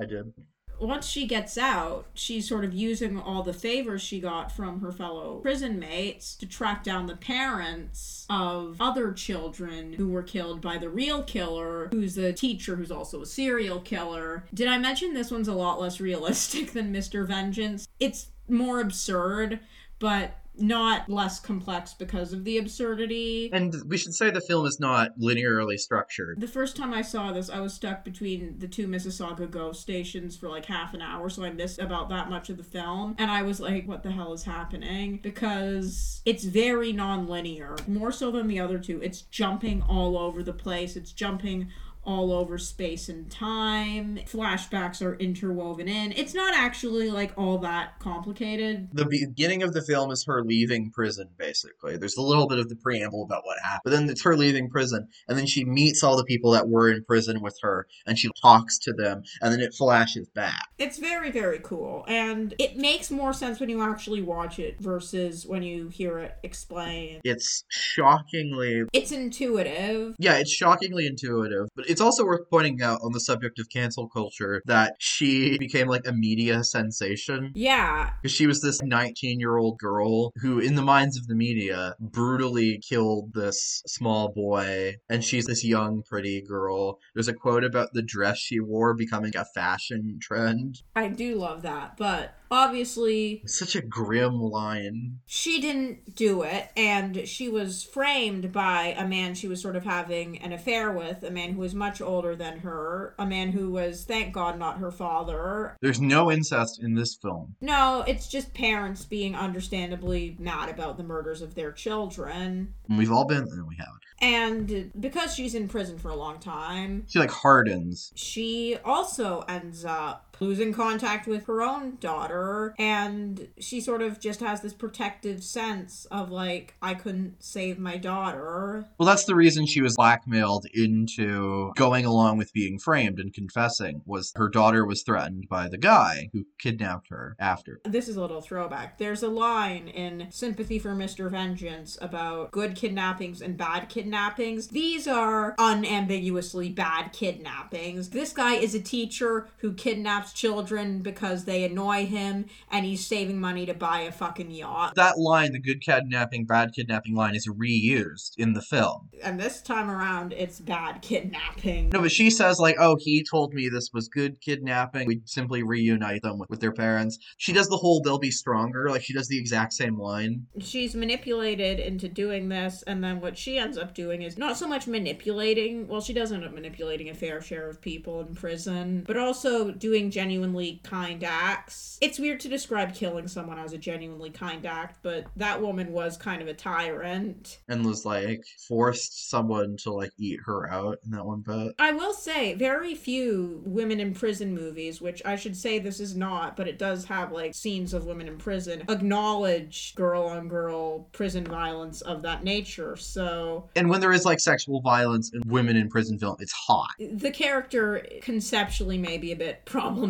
[0.00, 0.32] I did.
[0.80, 4.90] Once she gets out, she's sort of using all the favors she got from her
[4.90, 10.76] fellow prison mates to track down the parents of other children who were killed by
[10.76, 14.44] the real killer, who's a teacher who's also a serial killer.
[14.52, 17.26] Did I mention this one's a lot less realistic than Mr.
[17.26, 17.86] Vengeance?
[18.00, 19.60] It's more absurd,
[20.00, 23.50] but not less complex because of the absurdity.
[23.52, 26.40] And we should say the film is not linearly structured.
[26.40, 30.36] The first time I saw this, I was stuck between the two Mississauga GO stations
[30.36, 33.14] for like half an hour, so I missed about that much of the film.
[33.18, 35.20] And I was like, what the hell is happening?
[35.22, 39.00] Because it's very non linear, more so than the other two.
[39.02, 41.70] It's jumping all over the place, it's jumping
[42.04, 44.18] all over space and time.
[44.26, 46.12] Flashbacks are interwoven in.
[46.12, 48.88] It's not actually like all that complicated.
[48.92, 51.96] The beginning of the film is her leaving prison, basically.
[51.96, 54.68] There's a little bit of the preamble about what happened, but then it's her leaving
[54.68, 58.18] prison, and then she meets all the people that were in prison with her, and
[58.18, 60.66] she talks to them, and then it flashes back.
[60.78, 65.46] It's very, very cool, and it makes more sense when you actually watch it versus
[65.46, 67.20] when you hear it explained.
[67.24, 68.84] It's shockingly.
[68.92, 70.16] It's intuitive.
[70.18, 74.08] Yeah, it's shockingly intuitive, but it's also worth pointing out on the subject of cancel
[74.08, 77.52] culture that she became like a media sensation.
[77.54, 78.12] Yeah.
[78.22, 81.94] Because she was this 19 year old girl who, in the minds of the media,
[82.00, 84.94] brutally killed this small boy.
[85.10, 86.98] And she's this young, pretty girl.
[87.14, 90.80] There's a quote about the dress she wore becoming a fashion trend.
[90.96, 97.26] I do love that, but obviously such a grim line she didn't do it and
[97.26, 101.30] she was framed by a man she was sort of having an affair with a
[101.30, 104.90] man who was much older than her a man who was thank god not her
[104.90, 105.76] father.
[105.80, 107.56] There's no incest in this film.
[107.60, 112.74] No it's just parents being understandably mad about the murders of their children.
[112.88, 117.04] We've all been there we haven't and because she's in prison for a long time
[117.08, 118.12] she like hardens.
[118.14, 124.40] she also ends up losing contact with her own daughter and she sort of just
[124.40, 128.86] has this protective sense of like I couldn't save my daughter.
[128.98, 134.02] Well, that's the reason she was blackmailed into going along with being framed and confessing
[134.04, 137.80] was her daughter was threatened by the guy who kidnapped her after.
[137.84, 138.98] This is a little throwback.
[138.98, 141.30] There's a line in Sympathy for Mr.
[141.30, 144.68] Vengeance about good kidnappings and bad kidnappings.
[144.68, 148.10] These are unambiguously bad kidnappings.
[148.10, 153.40] This guy is a teacher who kidnaps children because they annoy him, and he's saving
[153.40, 154.94] money to buy a fucking yacht.
[154.94, 159.08] That line, the good kidnapping, bad kidnapping line, is reused in the film.
[159.22, 161.90] And this time around, it's bad kidnapping.
[161.90, 165.06] No, but she says, like, oh, he told me this was good kidnapping.
[165.06, 167.18] We simply reunite them with, with their parents.
[167.36, 168.88] She does the whole they'll be stronger.
[168.90, 170.46] Like, she does the exact same line.
[170.60, 174.68] She's manipulated into doing this, and then what she ends up doing is not so
[174.68, 175.88] much manipulating.
[175.88, 179.70] Well, she does end up manipulating a fair share of people in prison, but also
[179.72, 181.98] doing genuinely kind acts.
[182.00, 186.16] It's weird to describe killing someone as a genuinely kind act, but that woman was
[186.16, 187.60] kind of a tyrant.
[187.68, 191.74] And was, like, forced someone to, like, eat her out in that one bit.
[191.78, 196.14] I will say, very few women in prison movies, which I should say this is
[196.14, 201.08] not, but it does have like scenes of women in prison, acknowledge girl on girl
[201.12, 202.96] prison violence of that nature.
[202.96, 206.90] So And when there is, like, sexual violence in women in prison film, it's hot.
[206.98, 210.01] the character conceptually may be a bit problematic,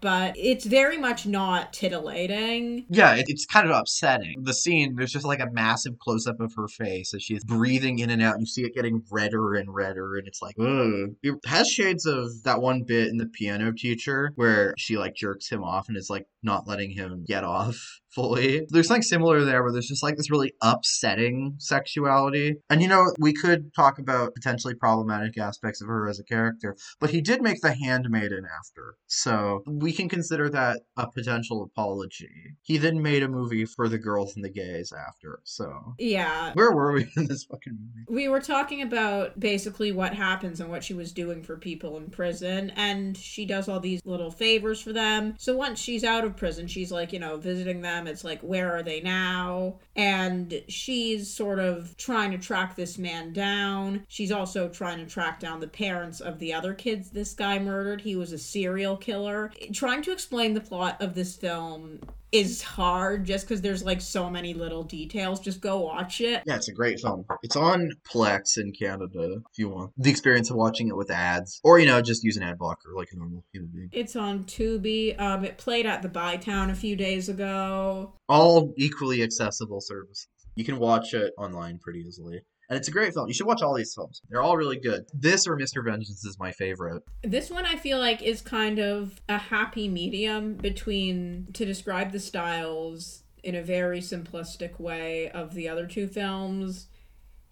[0.00, 2.86] but it's very much not titillating.
[2.88, 4.42] Yeah, it, it's kind of upsetting.
[4.42, 7.98] The scene, there's just like a massive close up of her face as she's breathing
[7.98, 8.38] in and out.
[8.40, 11.14] You see it getting redder and redder, and it's like, ugh.
[11.22, 15.48] It has shades of that one bit in The Piano Teacher where she like jerks
[15.48, 18.66] him off and is like not letting him get off fully.
[18.70, 22.56] There's something similar there where there's just like this really upsetting sexuality.
[22.70, 26.76] And you know, we could talk about potentially problematic aspects of her as a character,
[27.00, 28.94] but he did make The Handmaiden after.
[29.06, 32.56] So we can consider that a potential apology.
[32.62, 35.40] He then made a movie for the girls and the gays after.
[35.44, 36.52] So Yeah.
[36.54, 38.06] where were we in this fucking movie?
[38.08, 42.10] We were talking about basically what happens and what she was doing for people in
[42.10, 45.34] prison, and she does all these little favors for them.
[45.38, 48.03] So once she's out of prison, she's like, you know, visiting them.
[48.06, 49.78] It's like, where are they now?
[49.96, 54.04] And she's sort of trying to track this man down.
[54.08, 58.00] She's also trying to track down the parents of the other kids this guy murdered.
[58.00, 59.52] He was a serial killer.
[59.72, 62.00] Trying to explain the plot of this film
[62.34, 65.38] is hard just because there's like so many little details.
[65.38, 66.42] Just go watch it.
[66.46, 67.24] Yeah, it's a great film.
[67.44, 71.60] It's on Plex in Canada if you want the experience of watching it with ads.
[71.62, 73.88] Or, you know, just use an ad blocker like a normal human being.
[73.92, 75.18] It's on Tubi.
[75.20, 78.14] Um, it played at the Bytown a few days ago.
[78.28, 80.26] All equally accessible services.
[80.56, 82.40] You can watch it online pretty easily.
[82.68, 83.28] And it's a great film.
[83.28, 84.20] You should watch all these films.
[84.28, 85.04] They're all really good.
[85.12, 85.84] This or Mr.
[85.84, 87.02] Vengeance is my favorite.
[87.22, 92.20] This one I feel like is kind of a happy medium between to describe the
[92.20, 96.88] styles in a very simplistic way of the other two films.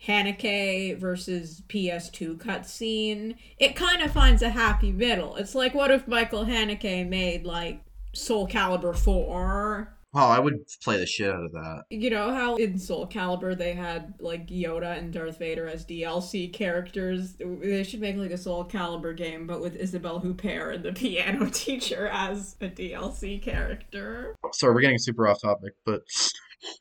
[0.06, 3.36] Haneke versus PS2 cutscene.
[3.58, 5.36] It kind of finds a happy middle.
[5.36, 10.98] It's like what if Michael Haneke made like Soul Calibur 4 Oh, I would play
[10.98, 11.84] the shit out of that.
[11.88, 16.52] You know how in Soul Calibur they had like Yoda and Darth Vader as DLC
[16.52, 17.36] characters?
[17.38, 21.48] They should make like a Soul Calibur game, but with Isabelle Huppert and the piano
[21.48, 24.34] teacher as a DLC character.
[24.52, 26.02] Sorry, we're getting super off topic, but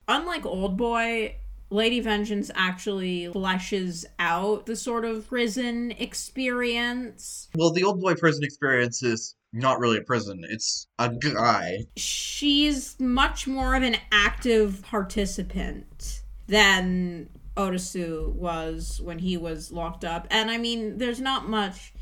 [0.07, 1.37] Unlike Old Boy,
[1.69, 7.47] Lady Vengeance actually fleshes out the sort of prison experience.
[7.55, 10.43] well, the old boy prison experience is not really a prison.
[10.49, 11.85] It's a guy.
[11.97, 20.27] She's much more of an active participant than Otisu was when he was locked up.
[20.29, 21.93] And I mean, there's not much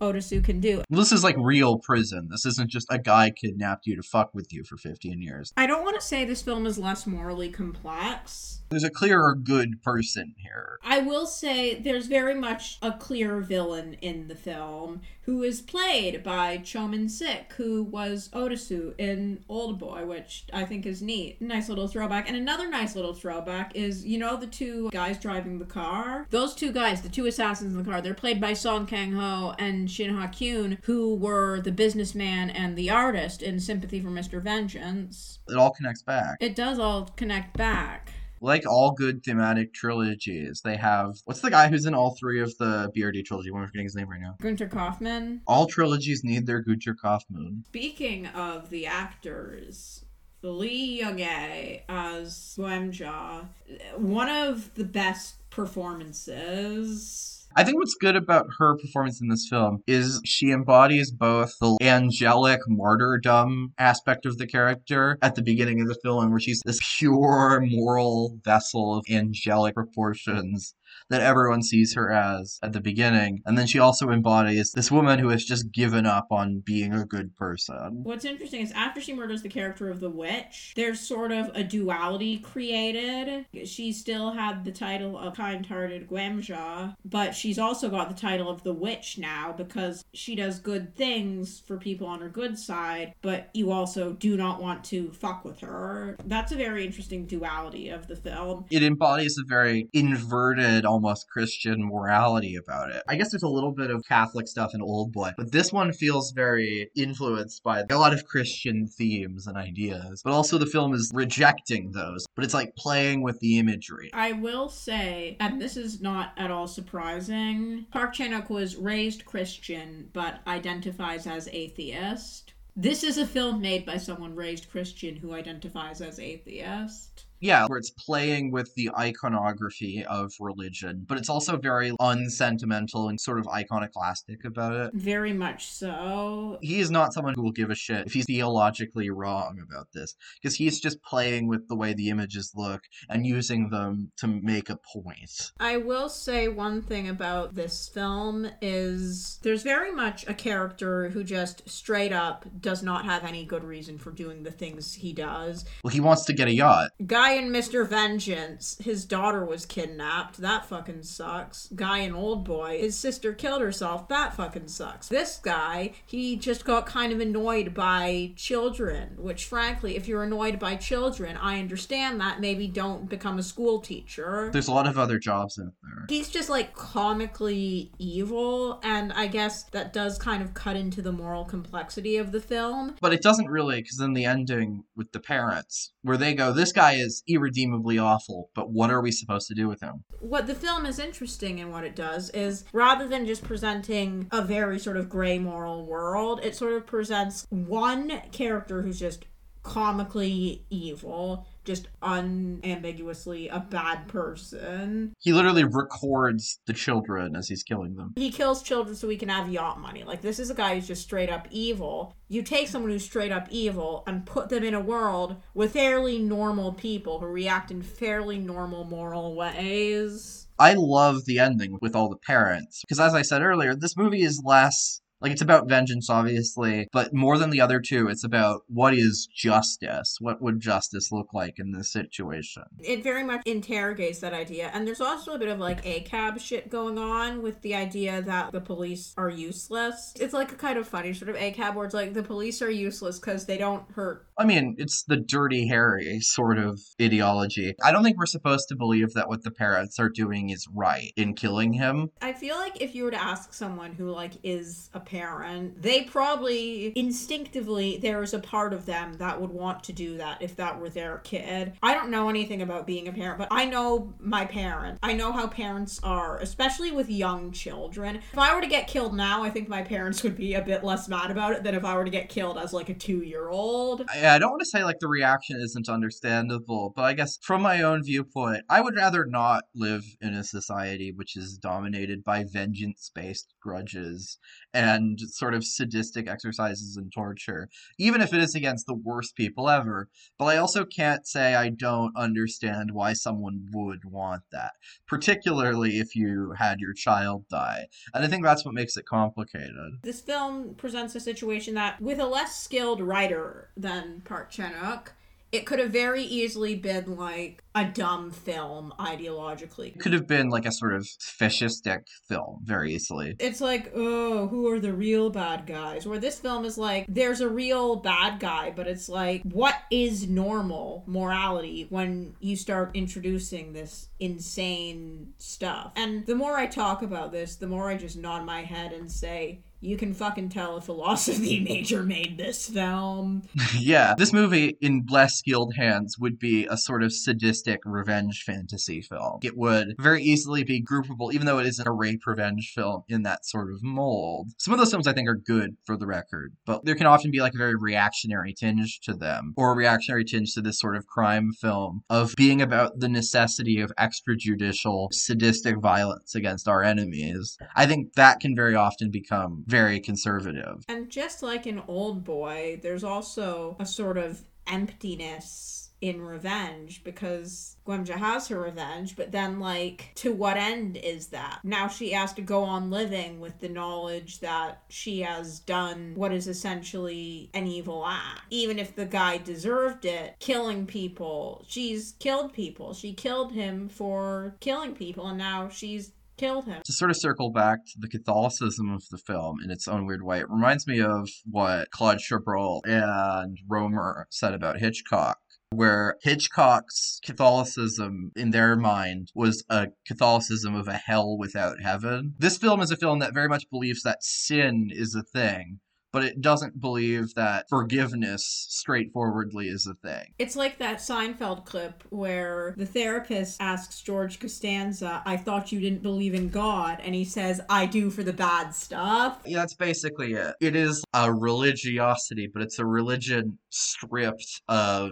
[0.00, 0.82] Otisu can do.
[0.90, 2.28] This is like real prison.
[2.30, 5.52] This isn't just a guy kidnapped you to fuck with you for 15 years.
[5.56, 8.60] I don't want to say this film is less morally complex.
[8.74, 10.80] There's a clear good person here.
[10.82, 16.24] I will say there's very much a clear villain in the film who is played
[16.24, 21.40] by Choi Min-sik, who was Otisu in Old Boy, which I think is neat.
[21.40, 22.26] Nice little throwback.
[22.26, 26.26] And another nice little throwback is, you know, the two guys driving the car?
[26.30, 29.54] Those two guys, the two assassins in the car, they're played by Song Kang Ho
[29.56, 34.42] and Shin Ha Kyun, who were the businessman and the artist in Sympathy for Mr.
[34.42, 35.38] Vengeance.
[35.48, 36.38] It all connects back.
[36.40, 38.10] It does all connect back.
[38.40, 41.16] Like all good thematic trilogies, they have.
[41.24, 43.50] What's the guy who's in all three of the BRD trilogy?
[43.54, 44.36] I'm forgetting his name right now.
[44.42, 45.40] Günther Kaufmann.
[45.46, 47.64] All trilogies need their Günther Kaufmann.
[47.66, 50.04] Speaking of the actors,
[50.42, 53.48] Lee Young-ae as Geumja,
[53.96, 57.33] one of the best performances.
[57.56, 61.76] I think what's good about her performance in this film is she embodies both the
[61.80, 66.80] angelic martyrdom aspect of the character at the beginning of the film, where she's this
[66.98, 70.74] pure moral vessel of angelic proportions
[71.14, 73.40] that everyone sees her as at the beginning.
[73.46, 77.04] And then she also embodies this woman who has just given up on being a
[77.04, 78.00] good person.
[78.02, 81.62] What's interesting is after she murders the character of the witch, there's sort of a
[81.62, 83.46] duality created.
[83.64, 88.50] She still had the title of kind hearted Geumja, but she's also got the title
[88.50, 93.14] of the witch now because she does good things for people on her good side,
[93.22, 96.16] but you also do not want to fuck with her.
[96.24, 98.64] That's a very interesting duality of the film.
[98.72, 103.02] It embodies a very inverted, almost Christian morality about it.
[103.08, 105.92] I guess there's a little bit of Catholic stuff in Old Boy, but this one
[105.92, 110.22] feels very influenced by a lot of Christian themes and ideas.
[110.24, 114.10] But also, the film is rejecting those, but it's like playing with the imagery.
[114.12, 119.24] I will say, and this is not at all surprising, Park Chan Wook was raised
[119.24, 122.54] Christian but identifies as atheist.
[122.76, 127.23] This is a film made by someone raised Christian who identifies as atheist.
[127.44, 133.20] Yeah, where it's playing with the iconography of religion, but it's also very unsentimental and
[133.20, 134.94] sort of iconoclastic about it.
[134.94, 136.58] Very much so.
[136.62, 140.14] He is not someone who will give a shit if he's theologically wrong about this,
[140.40, 144.70] because he's just playing with the way the images look and using them to make
[144.70, 145.52] a point.
[145.60, 151.22] I will say one thing about this film is there's very much a character who
[151.22, 155.66] just straight up does not have any good reason for doing the things he does.
[155.82, 156.88] Well, he wants to get a yacht.
[157.04, 157.86] Guy in Mr.
[157.86, 160.38] Vengeance, his daughter was kidnapped.
[160.38, 161.68] That fucking sucks.
[161.74, 164.08] Guy in Old Boy, his sister killed herself.
[164.08, 165.08] That fucking sucks.
[165.08, 170.58] This guy, he just got kind of annoyed by children, which frankly, if you're annoyed
[170.58, 172.40] by children, I understand that.
[172.40, 174.50] Maybe don't become a school teacher.
[174.52, 176.06] There's a lot of other jobs out there.
[176.08, 181.12] He's just like comically evil, and I guess that does kind of cut into the
[181.12, 182.96] moral complexity of the film.
[183.00, 186.72] But it doesn't really, because then the ending with the parents, where they go, this
[186.72, 190.04] guy is irredeemably awful, but what are we supposed to do with him?
[190.20, 194.42] What the film is interesting in what it does is rather than just presenting a
[194.42, 199.24] very sort of gray moral world, it sort of presents one character who's just
[199.62, 205.14] comically evil, just unambiguously a bad person.
[205.20, 208.12] He literally records the children as he's killing them.
[208.16, 210.04] He kills children so he can have yacht money.
[210.04, 212.14] Like, this is a guy who's just straight up evil.
[212.28, 216.18] You take someone who's straight up evil and put them in a world with fairly
[216.18, 220.46] normal people who react in fairly normal moral ways.
[220.58, 224.22] I love the ending with all the parents because, as I said earlier, this movie
[224.22, 228.60] is less like it's about vengeance, obviously, but more than the other two, it's about
[228.68, 230.18] what is justice.
[230.20, 232.64] What would justice look like in this situation?
[232.80, 236.68] It very much interrogates that idea, and there's also a bit of like ACAB shit
[236.68, 240.12] going on with the idea that the police are useless.
[240.20, 242.70] It's like a kind of funny sort of ACAB where it's like the police are
[242.70, 247.74] useless because they don't hurt I mean, it's the dirty Harry sort of ideology.
[247.84, 251.12] I don't think we're supposed to believe that what the parents are doing is right
[251.16, 252.10] in killing him.
[252.20, 256.02] I feel like if you were to ask someone who like is a parent, they
[256.02, 260.56] probably instinctively there is a part of them that would want to do that if
[260.56, 261.74] that were their kid.
[261.82, 264.98] I don't know anything about being a parent, but I know my parents.
[265.02, 268.20] I know how parents are, especially with young children.
[268.32, 270.82] If I were to get killed now, I think my parents would be a bit
[270.82, 274.04] less mad about it than if I were to get killed as like a 2-year-old.
[274.12, 277.62] I, I don't want to say like the reaction isn't understandable, but I guess from
[277.62, 282.44] my own viewpoint, I would rather not live in a society which is dominated by
[282.44, 284.38] vengeance based grudges
[284.74, 287.68] and sort of sadistic exercises and torture,
[287.98, 290.08] even if it is against the worst people ever.
[290.38, 294.72] But I also can't say I don't understand why someone would want that,
[295.06, 297.86] particularly if you had your child die.
[298.12, 300.00] And I think that's what makes it complicated.
[300.02, 305.08] This film presents a situation that, with a less skilled writer than Park Chan Wook,
[305.52, 309.94] it could have very easily been like a dumb film ideologically.
[309.94, 311.06] It could have been like a sort of
[311.40, 313.36] fascistic film very easily.
[313.38, 316.06] It's like, oh, who are the real bad guys?
[316.06, 320.28] Where this film is like, there's a real bad guy, but it's like, what is
[320.28, 325.92] normal morality when you start introducing this insane stuff?
[325.96, 329.10] And the more I talk about this, the more I just nod my head and
[329.10, 333.42] say, you can fucking tell a philosophy major made this film.
[333.78, 339.02] yeah, this movie in less skilled hands would be a sort of sadistic revenge fantasy
[339.02, 339.40] film.
[339.42, 343.22] It would very easily be groupable, even though it isn't a rape revenge film, in
[343.22, 344.50] that sort of mold.
[344.58, 347.30] Some of those films I think are good for the record, but there can often
[347.30, 350.96] be like a very reactionary tinge to them, or a reactionary tinge to this sort
[350.96, 357.58] of crime film of being about the necessity of extrajudicial sadistic violence against our enemies.
[357.76, 360.84] I think that can very often become very conservative.
[360.88, 367.76] And just like in Old Boy, there's also a sort of emptiness in revenge because
[367.86, 371.60] Geumja has her revenge, but then like to what end is that?
[371.64, 376.32] Now she has to go on living with the knowledge that she has done what
[376.32, 378.42] is essentially an evil act.
[378.50, 381.64] Even if the guy deserved it, killing people.
[381.66, 382.92] She's killed people.
[382.92, 386.82] She killed him for killing people and now she's killed him.
[386.84, 390.22] To sort of circle back to the Catholicism of the film in its own weird
[390.22, 395.38] way, it reminds me of what Claude Chabrol and Rohmer said about Hitchcock.
[395.70, 402.34] Where Hitchcock's Catholicism, in their mind, was a Catholicism of a hell without heaven.
[402.38, 405.80] This film is a film that very much believes that sin is a thing,
[406.14, 410.32] but it doesn't believe that forgiveness straightforwardly is a thing.
[410.38, 416.04] It's like that Seinfeld clip where the therapist asks George Costanza, I thought you didn't
[416.04, 417.00] believe in God.
[417.02, 419.40] And he says, I do for the bad stuff.
[419.44, 420.54] Yeah, that's basically it.
[420.60, 425.10] It is a religiosity, but it's a religion stripped of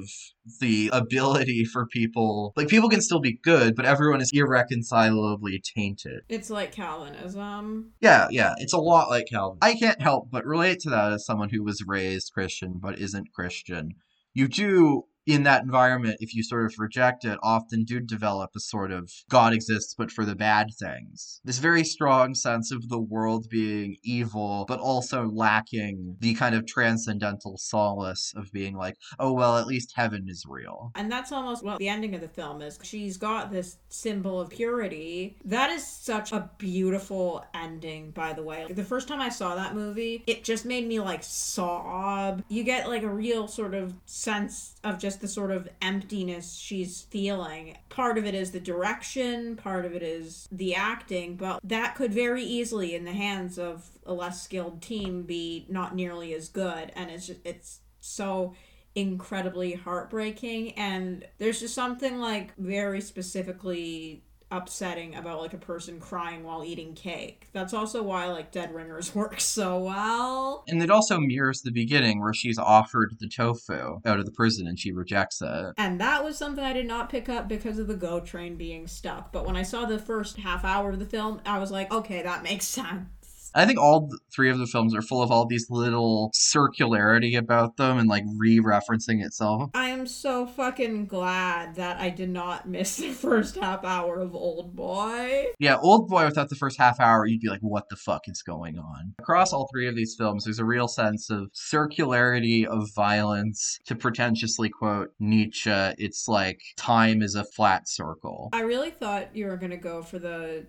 [0.61, 2.53] the ability for people.
[2.57, 6.21] Like, people can still be good, but everyone is irreconcilably tainted.
[6.29, 7.93] It's like Calvinism.
[8.01, 9.59] Yeah, yeah, it's a lot like Calvin.
[9.63, 13.33] I can't help but relate to that as someone who was raised Christian but isn't
[13.33, 13.95] Christian.
[14.35, 18.61] You do in that environment, if you sort of reject it, often do develop a
[18.61, 21.41] sort of God exists, but for the bad things.
[21.45, 26.67] This very strong sense of the world being evil, but also lacking the kind of
[26.67, 30.91] transcendental solace of being like, oh, well, at least heaven is real.
[30.95, 32.79] And that's almost what the ending of the film is.
[32.83, 35.37] She's got this symbol of purity.
[35.45, 38.67] That is such a beautiful ending, by the way.
[38.69, 42.43] The first time I saw that movie, it just made me like sob.
[42.49, 47.03] You get like a real sort of sense of just the sort of emptiness she's
[47.03, 47.77] feeling.
[47.89, 52.13] Part of it is the direction, part of it is the acting, but that could
[52.13, 56.93] very easily, in the hands of a less skilled team, be not nearly as good.
[56.95, 58.55] And it's just, it's so
[58.95, 64.23] incredibly heartbreaking and there's just something like very specifically
[64.53, 67.49] upsetting about like a person crying while eating cake.
[67.53, 70.65] That's also why like Dead Ringers works so well.
[70.69, 74.67] And it also mirrors the beginning where she's offered the tofu out of the prison
[74.67, 75.75] and she rejects it.
[75.79, 78.87] And that was something I did not pick up because of the GO train being
[78.87, 79.33] stuck.
[79.33, 82.23] But when I saw the first half hour of the film, I was like, okay,
[82.23, 83.07] that makes sense.
[83.55, 87.77] I think all three of the films are full of all these little circularity about
[87.77, 89.71] them and like re-referencing itself.
[89.75, 94.35] I am so fucking glad that I did not miss the first half hour of
[94.35, 95.47] Old Boy.
[95.59, 98.43] Yeah, Old Boy without the first half hour, you'd be like, what the fuck is
[98.43, 99.15] going on?
[99.19, 103.79] Across all three of these films, there's a real sense of circularity of violence.
[103.87, 108.49] To pretentiously quote Nietzsche, it's like time is a flat circle.
[108.53, 110.67] I really thought you were gonna go for the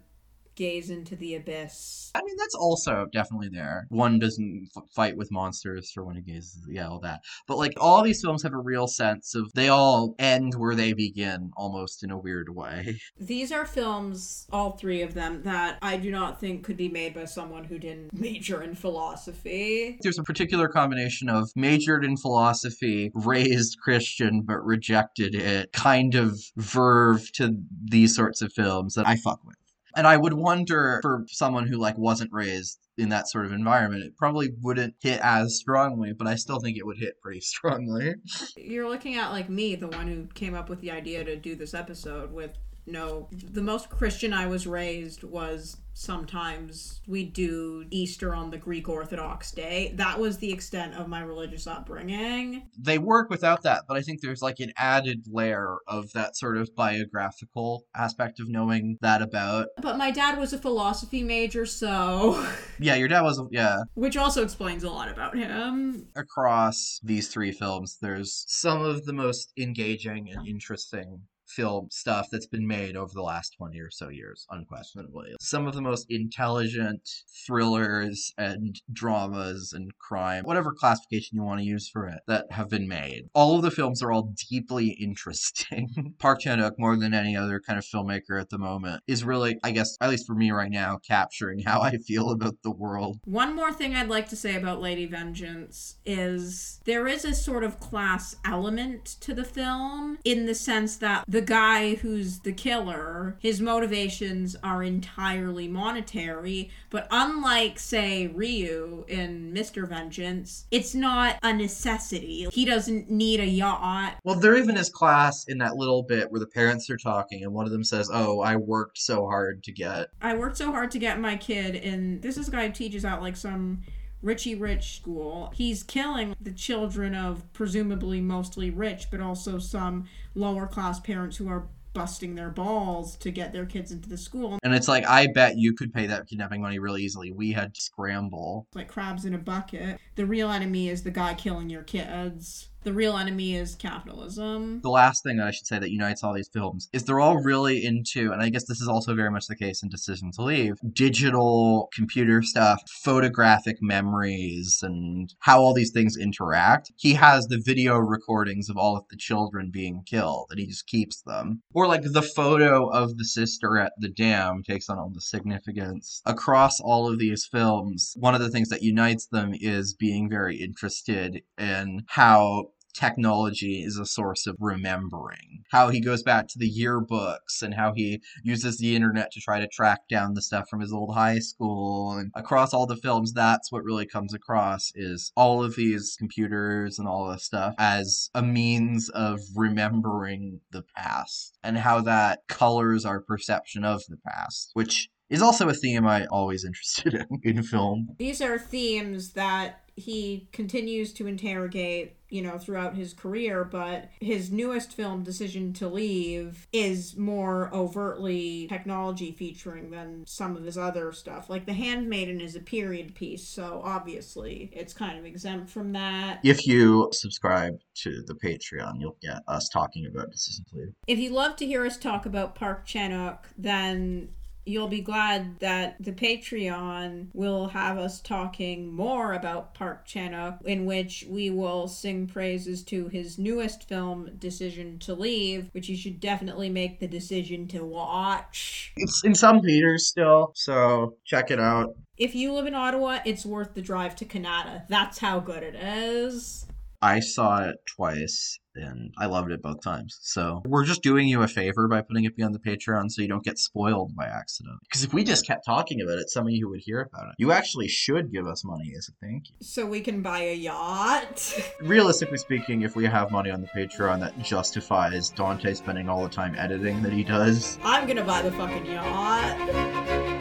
[0.56, 2.12] gaze into the abyss.
[2.16, 3.88] I mean, that's also definitely there.
[3.90, 7.22] One doesn't f- fight with monsters for when he gazes, yeah, all that.
[7.48, 10.94] But like all these films have a real sense of they all end where they
[10.94, 13.00] begin, almost in a weird way.
[13.20, 17.14] These are films, all three of them, that I do not think could be made
[17.14, 19.98] by someone who didn't major in philosophy.
[20.02, 26.40] There's a particular combination of majored in philosophy, raised Christian, but rejected it, kind of
[26.58, 29.56] verve to these sorts of films that I fuck with.
[29.96, 34.04] And I would wonder for someone who like wasn't raised in that sort of environment,
[34.04, 38.16] it probably wouldn't hit as strongly, but I still think it would hit pretty strongly.
[38.56, 41.56] You're looking at like me, the one who came up with the idea to do
[41.56, 42.52] this episode with
[42.86, 48.90] no the most christian i was raised was sometimes we do easter on the greek
[48.90, 53.96] orthodox day that was the extent of my religious upbringing They work without that, but
[53.96, 58.98] I think there's like an added layer of that sort of biographical aspect of knowing
[59.02, 59.68] that about.
[59.82, 62.44] but my dad was a philosophy major so
[62.80, 63.84] Yeah, your dad was, yeah.
[63.94, 69.14] which also explains a lot about him Across these three films, there's some of the
[69.14, 71.22] most engaging and interesting
[71.56, 75.34] film stuff that's been made over the last 20 or so years, unquestionably.
[75.40, 77.08] Some of the most intelligent
[77.46, 82.70] thrillers and dramas and crime, whatever classification you want to use for it, that have
[82.70, 83.24] been made.
[83.34, 86.16] All of the films are all deeply interesting.
[86.20, 89.72] Park Chan-wook, more than any other kind of filmmaker at the moment, is really, I
[89.72, 93.20] guess, at least for me right now, capturing how I feel about the world.
[93.26, 97.64] One more thing I'd like to say about Lady Vengeance is there is a sort
[97.64, 103.38] of class element to the film in the sense that the guy who's the killer,
[103.40, 109.88] his motivations are entirely monetary, but unlike, say, Ryu in Mr.
[109.88, 112.48] Vengeance, it's not a necessity.
[112.52, 114.18] He doesn't need a yacht.
[114.24, 117.54] Well, there even is class in that little bit where the parents are talking, and
[117.54, 120.92] one of them says, "Oh, I worked so hard to get." I worked so hard
[120.92, 123.82] to get my kid, and this is a guy who teaches out like some
[124.24, 125.52] Richie Rich school.
[125.54, 131.50] He's killing the children of presumably mostly rich, but also some lower class parents who
[131.50, 134.58] are busting their balls to get their kids into the school.
[134.64, 137.32] And it's like, I bet you could pay that kidnapping money really easily.
[137.32, 138.68] We had to scramble.
[138.74, 140.00] Like crabs in a bucket.
[140.16, 142.70] The real enemy is the guy killing your kids.
[142.84, 144.82] The real enemy is capitalism.
[144.82, 147.38] The last thing that I should say that unites all these films is they're all
[147.38, 150.44] really into, and I guess this is also very much the case in Decision to
[150.44, 156.92] Leave, digital computer stuff, photographic memories, and how all these things interact.
[156.98, 160.86] He has the video recordings of all of the children being killed, and he just
[160.86, 161.62] keeps them.
[161.74, 166.22] Or like the photo of the sister at the dam takes on all the significance.
[166.26, 170.58] Across all of these films, one of the things that unites them is being very
[170.58, 175.64] interested in how technology is a source of remembering.
[175.72, 179.60] How he goes back to the yearbooks and how he uses the internet to try
[179.60, 182.12] to track down the stuff from his old high school.
[182.12, 187.00] And across all the films, that's what really comes across is all of these computers
[187.00, 193.06] and all this stuff as a means of remembering the past and how that colors
[193.06, 197.64] our perception of the past, which is also a theme I always interested in in
[197.64, 198.10] film.
[198.18, 204.52] These are themes that he continues to interrogate, you know, throughout his career, but his
[204.52, 211.12] newest film, Decision to Leave, is more overtly technology featuring than some of his other
[211.12, 211.50] stuff.
[211.50, 216.40] Like The Handmaiden is a period piece, so obviously it's kind of exempt from that.
[216.44, 220.94] If you subscribe to the Patreon, you'll get us talking about Decision to Leave.
[221.08, 224.30] If you love to hear us talk about Park Chan-wook, then
[224.66, 230.86] you'll be glad that the Patreon will have us talking more about Park Chan-wook, in
[230.86, 236.20] which we will sing praises to his newest film, Decision to Leave, which you should
[236.20, 238.92] definitely make the decision to watch.
[238.98, 241.96] It's in some theaters still, so check it out.
[242.18, 244.86] If you live in Ottawa, it's worth the drive to Canada.
[244.88, 246.66] That's how good it is.
[247.02, 250.20] I saw it twice and I loved it both times.
[250.22, 253.28] So we're just doing you a favor by putting it beyond the Patreon so you
[253.28, 254.78] don't get spoiled by accident.
[254.84, 257.36] Because if we just kept talking about it, some of you would hear about it.
[257.38, 259.56] You actually should give us money as a thank you.
[259.62, 261.54] So we can buy a yacht.
[261.82, 266.30] Realistically speaking, if we have money on the Patreon that justifies Dante spending all the
[266.30, 270.33] time editing that he does, I'm gonna buy the fucking yacht.